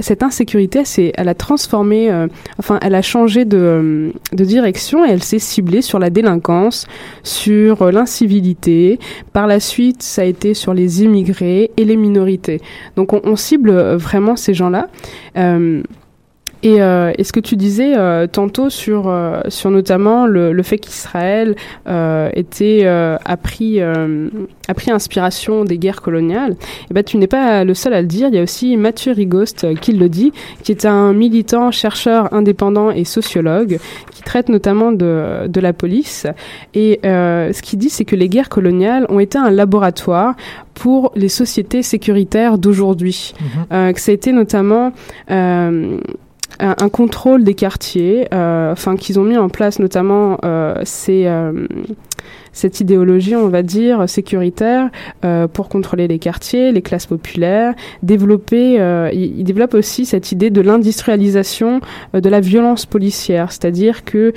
cette 0.00 0.22
insécurité, 0.22 0.82
elle, 1.16 1.28
a 1.28 1.34
transformé, 1.34 2.10
enfin, 2.58 2.78
elle 2.82 2.94
a 2.94 3.02
changé 3.02 3.44
de, 3.44 4.12
direction 4.32 5.04
et 5.04 5.10
elle 5.10 5.22
s'est 5.22 5.38
ciblée 5.38 5.82
sur 5.82 5.98
la 5.98 6.10
délinquance, 6.10 6.86
sur 7.22 7.90
l'incivilité. 7.90 8.98
Par 9.32 9.46
la 9.46 9.60
suite, 9.60 10.02
ça 10.02 10.22
a 10.22 10.24
été 10.24 10.54
sur 10.54 10.74
les 10.74 11.02
immigrés 11.02 11.70
et 11.76 11.84
les 11.84 11.96
minorités. 11.96 12.60
Donc 12.96 13.12
on, 13.12 13.36
cible 13.36 13.72
vraiment 13.96 14.36
ces 14.36 14.54
gens-là. 14.54 14.88
Euh, 15.36 15.82
et, 16.64 16.80
euh, 16.80 17.12
ce 17.22 17.30
que 17.30 17.40
tu 17.40 17.56
disais 17.56 17.96
euh, 17.96 18.26
tantôt 18.26 18.70
sur 18.70 19.06
euh, 19.06 19.42
sur 19.48 19.70
notamment 19.70 20.26
le, 20.26 20.52
le 20.52 20.62
fait 20.62 20.78
qu'Israël 20.78 21.54
euh, 21.86 22.30
était 22.32 22.80
euh, 22.84 23.16
a 23.24 23.36
pris 23.36 23.80
a 23.82 24.74
pris 24.74 24.90
inspiration 24.90 25.64
des 25.64 25.76
guerres 25.76 26.00
coloniales, 26.00 26.52
et 26.52 26.86
eh 26.90 26.94
ben 26.94 27.04
tu 27.04 27.18
n'es 27.18 27.26
pas 27.26 27.64
le 27.64 27.74
seul 27.74 27.92
à 27.92 28.00
le 28.00 28.06
dire. 28.06 28.28
Il 28.28 28.34
y 28.34 28.38
a 28.38 28.42
aussi 28.42 28.76
Mathieu 28.78 29.12
Rigost 29.12 29.78
qui 29.80 29.92
le 29.92 30.08
dit, 30.08 30.32
qui 30.62 30.72
est 30.72 30.86
un 30.86 31.12
militant, 31.12 31.70
chercheur 31.70 32.32
indépendant 32.32 32.90
et 32.90 33.04
sociologue 33.04 33.78
qui 34.10 34.22
traite 34.22 34.48
notamment 34.48 34.90
de 34.90 35.46
de 35.46 35.60
la 35.60 35.74
police. 35.74 36.26
Et 36.72 37.00
ce 37.02 37.62
qu'il 37.62 37.78
dit, 37.78 37.90
c'est 37.90 38.06
que 38.06 38.16
les 38.16 38.30
guerres 38.30 38.48
coloniales 38.48 39.04
ont 39.10 39.20
été 39.20 39.36
un 39.36 39.50
laboratoire 39.50 40.34
pour 40.72 41.12
les 41.14 41.28
sociétés 41.28 41.82
sécuritaires 41.82 42.56
d'aujourd'hui. 42.56 43.34
Mm-hmm. 43.70 43.92
que 43.92 44.00
ça 44.00 44.10
a 44.10 44.14
été 44.14 44.32
notamment 44.32 44.92
un, 46.60 46.88
contrôle 46.88 47.44
des 47.44 47.54
quartiers, 47.54 48.28
euh, 48.32 48.72
enfin 48.72 48.96
qu'ils 48.96 49.18
ont 49.18 49.24
mis 49.24 49.36
en 49.36 49.48
place 49.48 49.78
notamment 49.78 50.38
euh, 50.44 50.80
ces, 50.84 51.26
euh, 51.26 51.66
cette 52.54 52.80
idéologie, 52.80 53.36
on 53.36 53.48
va 53.48 53.62
dire, 53.62 54.08
sécuritaire 54.08 54.90
euh, 55.24 55.46
pour 55.46 55.68
contrôler 55.68 56.08
les 56.08 56.18
quartiers, 56.18 56.72
les 56.72 56.82
classes 56.82 57.06
populaires, 57.06 57.74
développer, 58.02 58.80
euh, 58.80 59.10
il, 59.12 59.44
développe 59.44 59.74
aussi 59.74 60.06
cette 60.06 60.32
idée 60.32 60.50
de 60.50 60.60
l'industrialisation 60.60 61.80
euh, 62.14 62.20
de 62.20 62.28
la 62.30 62.40
violence 62.40 62.86
policière, 62.86 63.52
c'est-à-dire 63.52 64.04
que 64.04 64.32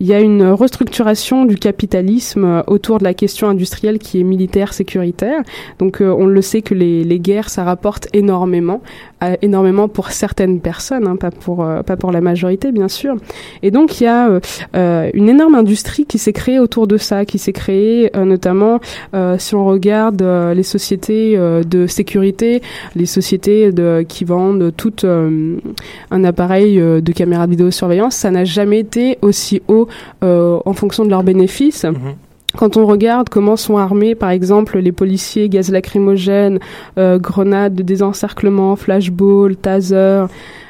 il 0.00 0.06
y 0.06 0.14
a 0.14 0.20
une 0.20 0.44
restructuration 0.44 1.44
du 1.44 1.56
capitalisme 1.56 2.62
autour 2.66 2.98
de 2.98 3.04
la 3.04 3.14
question 3.14 3.48
industrielle 3.48 3.98
qui 3.98 4.20
est 4.20 4.24
militaire 4.24 4.72
sécuritaire. 4.72 5.42
Donc 5.78 5.98
on 6.00 6.26
le 6.26 6.42
sait 6.42 6.62
que 6.62 6.74
les, 6.74 7.04
les 7.04 7.18
guerres 7.18 7.48
ça 7.48 7.64
rapporte 7.64 8.08
énormément 8.12 8.80
énormément 9.42 9.88
pour 9.88 10.10
certaines 10.10 10.60
personnes, 10.60 11.06
hein, 11.06 11.16
pas 11.16 11.30
pour 11.30 11.64
euh, 11.64 11.82
pas 11.82 11.96
pour 11.96 12.12
la 12.12 12.20
majorité 12.20 12.70
bien 12.70 12.88
sûr. 12.88 13.16
Et 13.62 13.70
donc 13.70 14.00
il 14.00 14.04
y 14.04 14.06
a 14.06 14.28
euh, 14.28 14.40
euh, 14.74 15.10
une 15.14 15.28
énorme 15.28 15.54
industrie 15.54 16.04
qui 16.04 16.18
s'est 16.18 16.32
créée 16.32 16.58
autour 16.58 16.86
de 16.86 16.98
ça, 16.98 17.24
qui 17.24 17.38
s'est 17.38 17.52
créée 17.52 18.10
notamment 18.14 18.80
si 19.38 19.54
on 19.54 19.64
regarde 19.64 20.22
les 20.22 20.62
sociétés 20.62 21.36
de 21.36 21.86
sécurité, 21.86 22.62
les 22.94 23.06
sociétés 23.06 23.72
de, 23.72 24.04
qui 24.06 24.24
vendent 24.24 24.72
tout 24.76 24.94
un 25.06 26.24
appareil 26.24 26.76
de 26.76 27.12
caméra 27.12 27.46
de 27.46 27.52
vidéosurveillance, 27.52 28.14
ça 28.16 28.30
n'a 28.30 28.44
jamais 28.44 28.80
été 28.80 29.18
aussi 29.22 29.62
haut 29.68 29.85
en 30.22 30.72
fonction 30.72 31.04
de 31.04 31.10
leurs 31.10 31.24
bénéfices. 31.24 31.84
Mm-hmm. 31.84 32.14
Quand 32.56 32.76
on 32.76 32.86
regarde 32.86 33.28
comment 33.28 33.56
sont 33.56 33.76
armés, 33.76 34.14
par 34.14 34.30
exemple, 34.30 34.78
les 34.78 34.92
policiers, 34.92 35.48
gaz 35.48 35.70
lacrymogène, 35.70 36.58
euh, 36.96 37.18
grenades 37.18 37.74
de 37.74 37.82
désencerclement, 37.82 38.76
flashball, 38.76 39.56
taser, 39.56 40.26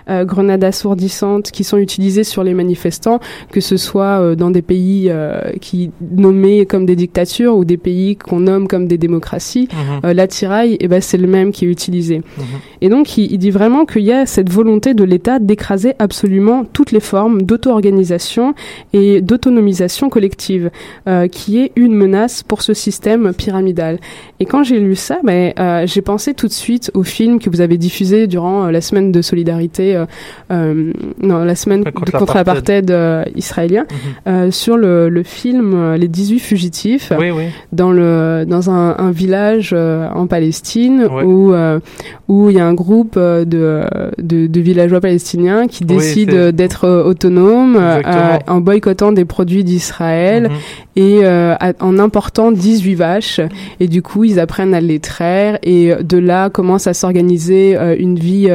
euh, 0.09 0.25
grenades 0.25 0.63
assourdissantes 0.63 1.51
qui 1.51 1.65
sont 1.65 1.79
utilisées 1.79 2.23
sur 2.23 2.45
les 2.45 2.55
manifestants, 2.55 3.19
que 3.51 3.61
ce 3.61 3.77
soit 3.77 4.21
euh, 4.21 4.35
dans 4.37 4.53
des 4.53 4.63
pays 4.63 5.09
euh, 5.09 5.41
qui 5.61 5.91
nommés 6.01 6.65
comme 6.65 6.87
des 6.87 6.95
dictatures 6.95 7.57
ou 7.57 7.65
des 7.65 7.77
pays 7.77 8.15
qu'on 8.15 8.39
nomme 8.39 8.69
comme 8.69 8.87
des 8.87 8.99
démocraties. 8.99 9.69
Mhm. 9.73 10.13
L'attirail, 10.13 10.75
et 10.75 10.79
eh 10.81 10.89
ben, 10.89 11.01
c'est 11.01 11.17
le 11.17 11.27
même 11.27 11.51
qui 11.51 11.65
est 11.65 11.69
utilisé. 11.69 12.19
Mhm. 12.19 12.45
Et 12.83 12.89
donc, 12.89 13.19
il, 13.19 13.33
il, 13.33 13.39
dit 13.39 13.51
vraiment 13.51 13.85
qu'il 13.85 14.03
y 14.03 14.13
a 14.13 14.27
cette 14.27 14.49
volonté 14.49 14.95
de 14.95 15.03
l'État 15.03 15.41
d'écraser 15.41 15.95
absolument 15.99 16.65
toutes 16.73 16.93
les 16.93 17.01
formes 17.01 17.43
d'auto-organisation 17.43 18.55
et 18.93 19.21
d'autonomisation 19.21 20.09
collective, 20.09 20.71
qui 21.33 21.59
est 21.59 21.73
une 21.77 21.95
menace 21.95 22.43
pour 22.43 22.63
ce 22.63 22.75
système 22.75 23.33
pyramidal. 23.33 23.99
Et 24.41 24.45
quand 24.45 24.63
j'ai 24.63 24.81
lu 24.81 24.95
ça, 24.95 25.19
ben, 25.25 25.53
j'ai 25.87 26.03
pensé 26.03 26.35
tout 26.35 26.49
de 26.49 26.53
suite 26.53 26.91
au 26.95 27.03
film 27.03 27.39
que 27.39 27.51
vous 27.51 27.61
avez 27.61 27.79
diffusé 27.79 28.27
durant 28.27 28.67
la 28.71 28.81
semaine 28.81 29.13
de 29.13 29.23
solidarité 29.23 29.97
euh, 29.97 30.07
euh, 30.51 30.93
non, 31.21 31.45
la 31.45 31.55
semaine 31.55 31.85
contre, 31.85 32.37
l'apartheid. 32.37 32.91
euh, 32.91 33.25
israélien 33.35 33.87
mhm. 34.27 34.51
sur 34.51 34.77
le, 34.77 35.09
le, 35.09 35.23
film 35.23 35.95
Les 35.95 36.09
18 36.09 36.39
fugitifs 36.39 37.13
dans 37.73 37.91
le 37.91 38.45
dans 38.47 38.71
un, 38.71 38.97
un 38.99 39.11
village 39.11 39.73
en 39.73 40.27
Palestine 40.27 41.07
où 41.25 41.53
où 42.29 42.51
il 42.51 42.57
y 42.57 42.61
a 42.61 42.67
un 42.67 42.75
groupe 42.75 43.19
de, 43.19 43.45
de, 44.19 44.47
de 44.47 44.61
villageois 44.61 45.01
palestiniens 45.01 45.67
qui 45.67 45.85
décident 45.85 46.51
d'être 46.51 46.89
autonomes 46.89 47.81
en 48.47 48.61
boycottant 48.61 49.13
des 49.13 49.25
produits 49.25 49.65
d'Israël 49.65 50.51
mhm. 50.51 51.03
et 51.03 51.27
en 51.81 51.99
important 51.99 52.53
18 52.53 52.95
vaches. 52.95 53.41
Et 53.81 53.89
du 53.89 54.03
coup 54.03 54.25
ils 54.27 54.41
apprennent 54.41 54.75
à 54.75 54.81
les 54.81 55.01
traire 55.01 55.59
et 55.63 55.95
de 55.95 56.19
là 56.19 56.51
commence 56.51 56.87
à 56.87 56.95
s'organiser 56.95 57.77
une 57.99 58.19
vie 58.19 58.51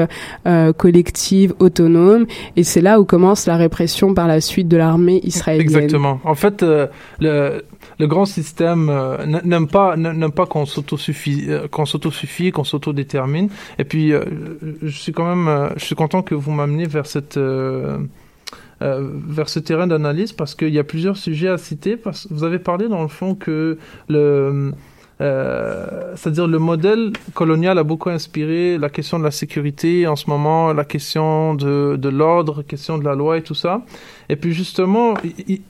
collective 0.78 1.54
autonome, 1.60 2.26
et 2.56 2.64
c'est 2.64 2.82
là 2.82 3.00
où 3.00 3.06
commence 3.06 3.46
la 3.46 3.58
répression 3.58 4.14
par 4.14 4.28
la 4.28 4.42
suite 4.42 4.68
de 4.68 4.78
l'armée 4.78 5.20
israélienne. 5.24 5.62
Exactement. 5.64 6.20
En 6.24 6.36
fait, 6.36 6.64
euh, 6.64 6.88
le, 7.20 8.08
grand 8.08 8.26
système 8.26 8.90
euh, 8.90 9.26
n'aime 9.26 9.68
pas 9.68 9.96
qu'on 10.48 10.66
s'autosuffit, 10.66 11.46
euh, 11.50 11.68
qu'on 11.68 11.86
s'autodétermine. 12.64 13.50
Et 13.80 13.84
puis, 13.84 14.14
je 14.82 14.98
suis 14.98 15.12
quand 15.12 15.36
même, 15.36 15.70
je 15.78 15.86
suis 15.86 15.96
content 15.96 16.22
que 16.22 16.36
vous 16.36 16.52
m'amenez 16.52 16.88
vers 16.88 17.06
cette 17.06 17.40
vers 18.80 19.48
ce 19.48 19.60
terrain 19.60 19.86
d'analyse 19.86 20.34
parce 20.34 20.56
qu'il 20.56 20.74
y 20.74 20.80
a 20.80 20.84
plusieurs 20.84 21.16
sujets 21.16 21.50
à 21.50 21.60
citer. 21.60 21.98
Vous 22.32 22.44
avez 22.44 22.58
parlé 22.58 22.88
dans 22.88 23.04
le 23.04 23.08
fond 23.08 23.36
que 23.36 23.78
le 24.10 24.74
euh, 25.22 26.14
c'est-à-dire 26.16 26.48
le 26.48 26.58
modèle 26.58 27.14
colonial 27.36 27.78
a 27.78 27.84
beaucoup 27.84 28.10
inspiré 28.10 28.78
la 28.80 28.90
question 28.90 29.20
de 29.20 29.24
la 29.24 29.32
sécurité 29.32 30.08
en 30.08 30.16
ce 30.16 30.30
moment, 30.30 30.74
la 30.74 30.84
question 30.84 31.54
de, 31.54 31.96
de 31.96 32.10
l'ordre, 32.10 32.64
question 32.64 32.98
de 32.98 33.06
la 33.06 33.14
loi 33.14 33.38
et 33.38 33.44
tout 33.44 33.54
ça. 33.54 33.84
Et 34.30 34.36
puis 34.36 34.54
justement, 34.54 35.14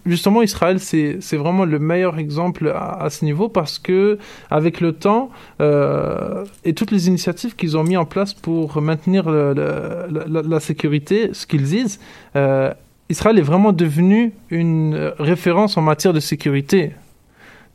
justement 0.05 0.41
Israël, 0.41 0.79
c'est 0.79 1.35
vraiment 1.35 1.65
le 1.65 1.79
meilleur 1.79 2.17
exemple 2.17 2.71
à, 2.73 3.09
ce 3.09 3.25
niveau 3.25 3.49
parce 3.49 3.79
que 3.79 4.19
avec 4.49 4.79
le 4.79 4.93
temps 4.93 5.31
euh, 5.61 6.45
et 6.63 6.73
toutes 6.73 6.91
les 6.91 7.07
initiatives 7.07 7.55
qu'ils 7.55 7.77
ont 7.77 7.83
mis 7.83 7.97
en 7.97 8.05
place 8.05 8.33
pour 8.33 8.81
maintenir 8.81 9.29
la, 9.29 10.59
sécurité, 10.59 11.31
ce 11.33 11.45
qu'ils 11.45 11.63
disent, 11.63 11.99
euh, 12.35 12.71
Israël 13.09 13.37
est 13.37 13.43
vraiment 13.43 13.73
devenu 13.73 14.31
une 14.49 15.11
référence 15.19 15.75
en 15.75 15.81
matière 15.81 16.13
de 16.13 16.19
sécurité 16.19 16.93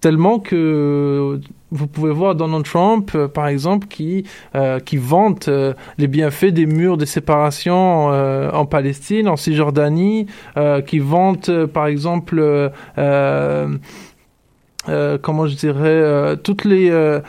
tellement 0.06 0.38
que 0.38 1.40
vous 1.72 1.88
pouvez 1.88 2.12
voir 2.12 2.36
Donald 2.36 2.64
Trump, 2.64 3.10
euh, 3.16 3.26
par 3.26 3.48
exemple, 3.48 3.88
qui, 3.88 4.22
euh, 4.54 4.78
qui 4.78 4.98
vante 4.98 5.48
euh, 5.48 5.74
les 5.98 6.06
bienfaits 6.06 6.52
des 6.52 6.64
murs 6.64 6.96
de 6.96 7.04
séparation 7.04 8.06
en 8.06 8.66
Palestine, 8.66 9.26
en 9.26 9.34
Cisjordanie, 9.34 10.26
qui 10.86 11.00
vante, 11.00 11.50
par 11.66 11.88
exemple, 11.88 12.70
comment 15.22 15.46
je 15.48 15.56
dirais, 15.56 16.36
toutes 16.44 16.64
les 16.64 17.20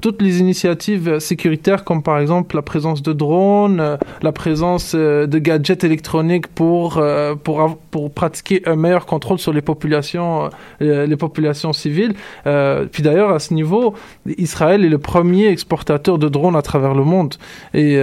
toutes 0.00 0.22
les 0.22 0.40
initiatives 0.40 1.18
sécuritaires, 1.18 1.84
comme 1.84 2.02
par 2.02 2.18
exemple 2.18 2.56
la 2.56 2.62
présence 2.62 3.02
de 3.02 3.12
drones, 3.12 3.80
euh, 3.80 3.96
la 4.22 4.32
présence 4.32 4.92
euh, 4.94 5.26
de 5.26 5.38
gadgets 5.38 5.84
électroniques 5.84 6.46
pour, 6.48 6.98
euh, 6.98 7.34
pour, 7.34 7.78
pratiquer 8.14 8.62
un 8.66 8.76
meilleur 8.76 9.06
contrôle 9.06 9.38
sur 9.38 9.52
les 9.52 9.60
populations, 9.60 10.50
les 10.80 11.16
populations 11.16 11.72
civiles. 11.72 12.14
puis 12.44 13.02
d'ailleurs, 13.02 13.30
à 13.30 13.38
ce 13.38 13.52
niveau, 13.52 13.94
Israël 14.38 14.84
est 14.84 14.88
le 14.88 14.98
premier 14.98 15.48
exportateur 15.48 16.18
de 16.18 16.28
drones 16.28 16.56
à 16.56 16.62
travers 16.62 16.94
le 16.94 17.04
monde. 17.04 17.34
Et, 17.74 17.98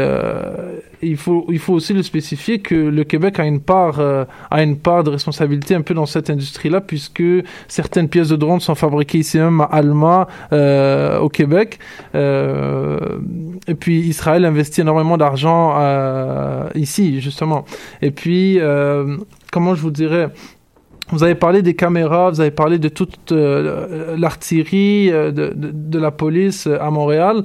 il 1.02 1.18
faut, 1.18 1.46
il 1.50 1.60
faut 1.60 1.74
aussi 1.74 1.94
le 1.94 2.04
spécifier 2.04 2.60
que 2.60 2.76
le 2.76 3.04
Québec 3.04 3.40
a 3.40 3.46
une 3.46 3.60
part, 3.60 4.00
euh, 4.00 4.26
a 4.52 4.64
une 4.64 4.78
part 4.78 5.04
de 5.04 5.12
responsabilité 5.12 5.76
un 5.76 5.82
peu 5.82 5.94
dans 5.94 6.06
cette 6.06 6.30
industrie-là, 6.30 6.82
puisque 6.82 7.24
certaines 7.68 8.10
pièces 8.10 8.30
de 8.30 8.36
drones 8.36 8.60
sont 8.60 8.76
fabriquées 8.76 9.20
ici 9.20 9.38
même 9.38 9.62
à 9.62 9.66
Alma, 9.66 10.28
euh, 10.54 11.20
au 11.20 11.30
Québec. 11.30 11.80
Euh, 12.14 13.20
et 13.68 13.76
puis 13.76 14.00
Israël 14.00 14.46
investit 14.46 14.82
énormément 14.82 15.18
d'argent 15.18 15.76
euh, 15.78 16.70
ici, 16.76 17.22
justement. 17.22 17.66
Et 18.02 18.12
puis, 18.12 18.60
euh, 18.60 19.18
comment 19.52 19.76
je 19.76 19.82
vous 19.82 19.92
dirais 19.92 20.30
vous 21.12 21.22
avez 21.22 21.36
parlé 21.36 21.62
des 21.62 21.76
caméras, 21.76 22.32
vous 22.32 22.42
avez 22.42 22.50
parlé 22.50 22.80
de 22.80 22.90
toute 22.90 23.32
l'artillerie 23.32 25.12
de, 25.12 26.00
la 26.00 26.10
police 26.10 26.66
à 26.66 26.90
Montréal. 26.90 27.44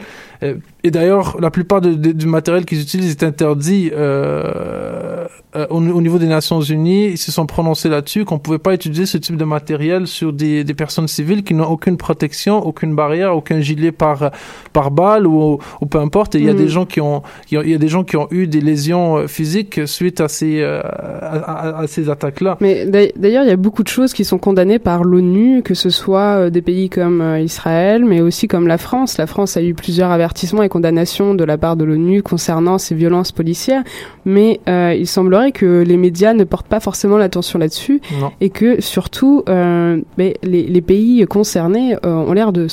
Et 0.83 0.90
d'ailleurs, 0.90 1.37
la 1.40 1.50
plupart 1.50 1.83
de, 1.83 1.92
de, 1.92 2.12
du 2.12 2.26
matériel 2.26 2.64
qu'ils 2.64 2.81
utilisent 2.81 3.11
est 3.11 3.22
interdit 3.22 3.90
euh, 3.92 5.26
euh, 5.55 5.66
au, 5.68 5.76
au, 5.76 6.00
niveau 6.00 6.18
des 6.18 6.26
Nations 6.26 6.62
Unies. 6.62 7.09
Ils 7.09 7.18
se 7.18 7.31
sont 7.31 7.44
prononcés 7.44 7.90
là-dessus 7.90 8.24
qu'on 8.24 8.37
ne 8.37 8.40
pouvait 8.40 8.59
pas 8.59 8.72
utiliser 8.72 9.05
ce 9.05 9.18
type 9.18 9.37
de 9.37 9.44
matériel 9.44 10.07
sur 10.07 10.33
des, 10.33 10.64
des 10.64 10.74
personnes 10.74 11.09
civiles 11.09 11.42
qui 11.42 11.53
n'ont 11.53 11.68
aucune 11.68 11.98
protection, 11.98 12.66
aucune 12.66 12.94
barrière, 12.94 13.37
aucun 13.37 13.61
gilet 13.61 13.92
par 13.92 14.31
par 14.72 14.90
balle 14.90 15.26
ou, 15.26 15.59
ou 15.81 15.87
peu 15.87 15.98
importe. 15.98 16.35
Et 16.35 16.38
il 16.38 16.46
y 16.46 16.50
a 16.50 16.55
des 16.55 16.68
gens 16.68 16.87
qui 16.87 17.03
ont, 17.03 17.22
il 17.50 17.68
y 17.68 17.74
a 17.74 17.79
des 17.79 17.88
gens 17.88 18.05
qui 18.05 18.16
ont 18.16 18.29
eu 18.31 18.46
des 18.46 18.62
lésions 18.62 19.29
physiques 19.29 19.81
suite 19.87 20.22
à 20.22 20.29
ces 20.29 20.62
à, 20.62 20.79
à, 20.81 21.81
à 21.81 21.87
ces 21.87 22.09
attaques-là. 22.09 22.57
Mais 22.61 22.87
d'ailleurs, 22.87 23.44
il 23.44 23.48
y 23.48 23.53
a 23.53 23.57
beaucoup 23.57 23.83
de 23.83 23.88
choses 23.88 24.14
qui 24.14 24.24
sont 24.24 24.38
condamnées 24.38 24.79
par 24.79 25.05
l'ONU, 25.05 25.62
que 25.62 25.74
ce 25.74 25.90
soit 25.90 26.48
des 26.48 26.62
pays 26.62 26.88
comme 26.88 27.37
Israël, 27.42 28.05
mais 28.07 28.22
aussi 28.22 28.48
comme 28.48 28.66
la 28.66 28.79
France. 28.79 29.18
La 29.18 29.26
France 29.26 29.59
a 29.59 29.62
eu 29.62 29.74
plusieurs 29.74 30.11
avertissements 30.11 30.29
et 30.62 30.68
condamnations 30.68 31.34
de 31.34 31.44
la 31.44 31.58
part 31.58 31.76
de 31.76 31.84
l'ONU 31.84 32.22
concernant 32.22 32.78
ces 32.78 32.94
violences 32.94 33.32
policières, 33.32 33.82
mais 34.24 34.60
euh, 34.68 34.94
il 34.98 35.06
semblerait 35.06 35.52
que 35.52 35.82
les 35.86 35.96
médias 35.96 36.34
ne 36.34 36.44
portent 36.44 36.66
pas 36.66 36.80
forcément 36.80 37.18
l'attention 37.18 37.58
là-dessus 37.58 38.00
et 38.40 38.50
que 38.50 38.80
surtout 38.80 39.44
euh, 39.48 40.00
les, 40.18 40.36
les, 40.42 40.80
pays 40.80 41.24
concernés 41.28 41.94
euh, 42.04 42.14
ont 42.14 42.32
l'air 42.32 42.52
de 42.52 42.66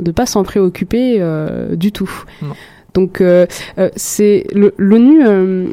de 0.00 0.10
pas 0.12 0.26
s'en 0.26 0.42
préoccuper 0.42 1.22
du 1.76 1.92
tout. 1.92 2.10
Non. 2.42 2.54
Donc 2.94 3.20
euh, 3.20 3.46
c'est 3.96 4.44
l'ONU, 4.76 5.26
on 5.26 5.66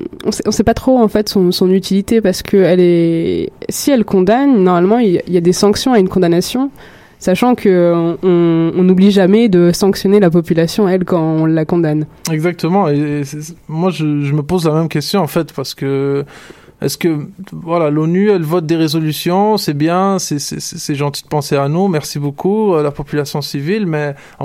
on 0.45 0.51
sait 0.51 0.63
pas 0.63 0.73
trop 0.73 0.99
en 0.99 1.07
fait 1.07 1.29
son, 1.29 1.51
son 1.51 1.71
utilité 1.71 2.21
parce 2.21 2.43
que 2.43 2.57
elle 2.57 2.79
est, 2.79 3.51
si 3.69 3.89
elle 3.91 4.05
condamne, 4.05 4.63
normalement 4.63 4.99
il 4.99 5.21
y 5.27 5.37
a 5.37 5.41
des 5.41 5.53
sanctions 5.53 5.93
à 5.93 5.99
une 5.99 6.09
condamnation 6.09 6.69
sachant 7.25 7.55
que 7.55 8.15
on 8.21 8.83
n'oublie 8.83 9.09
jamais 9.09 9.49
de 9.49 9.71
sanctionner 9.73 10.19
la 10.19 10.29
population 10.29 10.87
elle 10.87 11.05
quand 11.05 11.21
on 11.21 11.45
la 11.47 11.65
condamne. 11.65 12.05
Exactement. 12.31 12.87
Moi, 13.67 13.89
je, 13.89 14.05
me 14.05 14.43
pose 14.43 14.65
la 14.67 14.73
même 14.73 14.89
question 14.89 15.21
en 15.21 15.27
fait 15.27 15.51
parce 15.51 15.73
que 15.73 16.23
est-ce 16.81 16.99
que 16.99 17.27
voilà 17.51 17.89
l'ONU 17.89 18.29
elle 18.29 18.43
vote 18.43 18.67
des 18.67 18.75
résolutions, 18.75 19.57
c'est 19.57 19.73
bien, 19.73 20.19
c'est 20.19 20.95
gentil 20.95 21.23
de 21.23 21.27
penser 21.27 21.55
à 21.55 21.67
nous, 21.67 21.87
merci 21.87 22.19
beaucoup 22.19 22.75
la 22.75 22.91
population 22.91 23.41
civile, 23.41 23.87
mais 23.87 24.13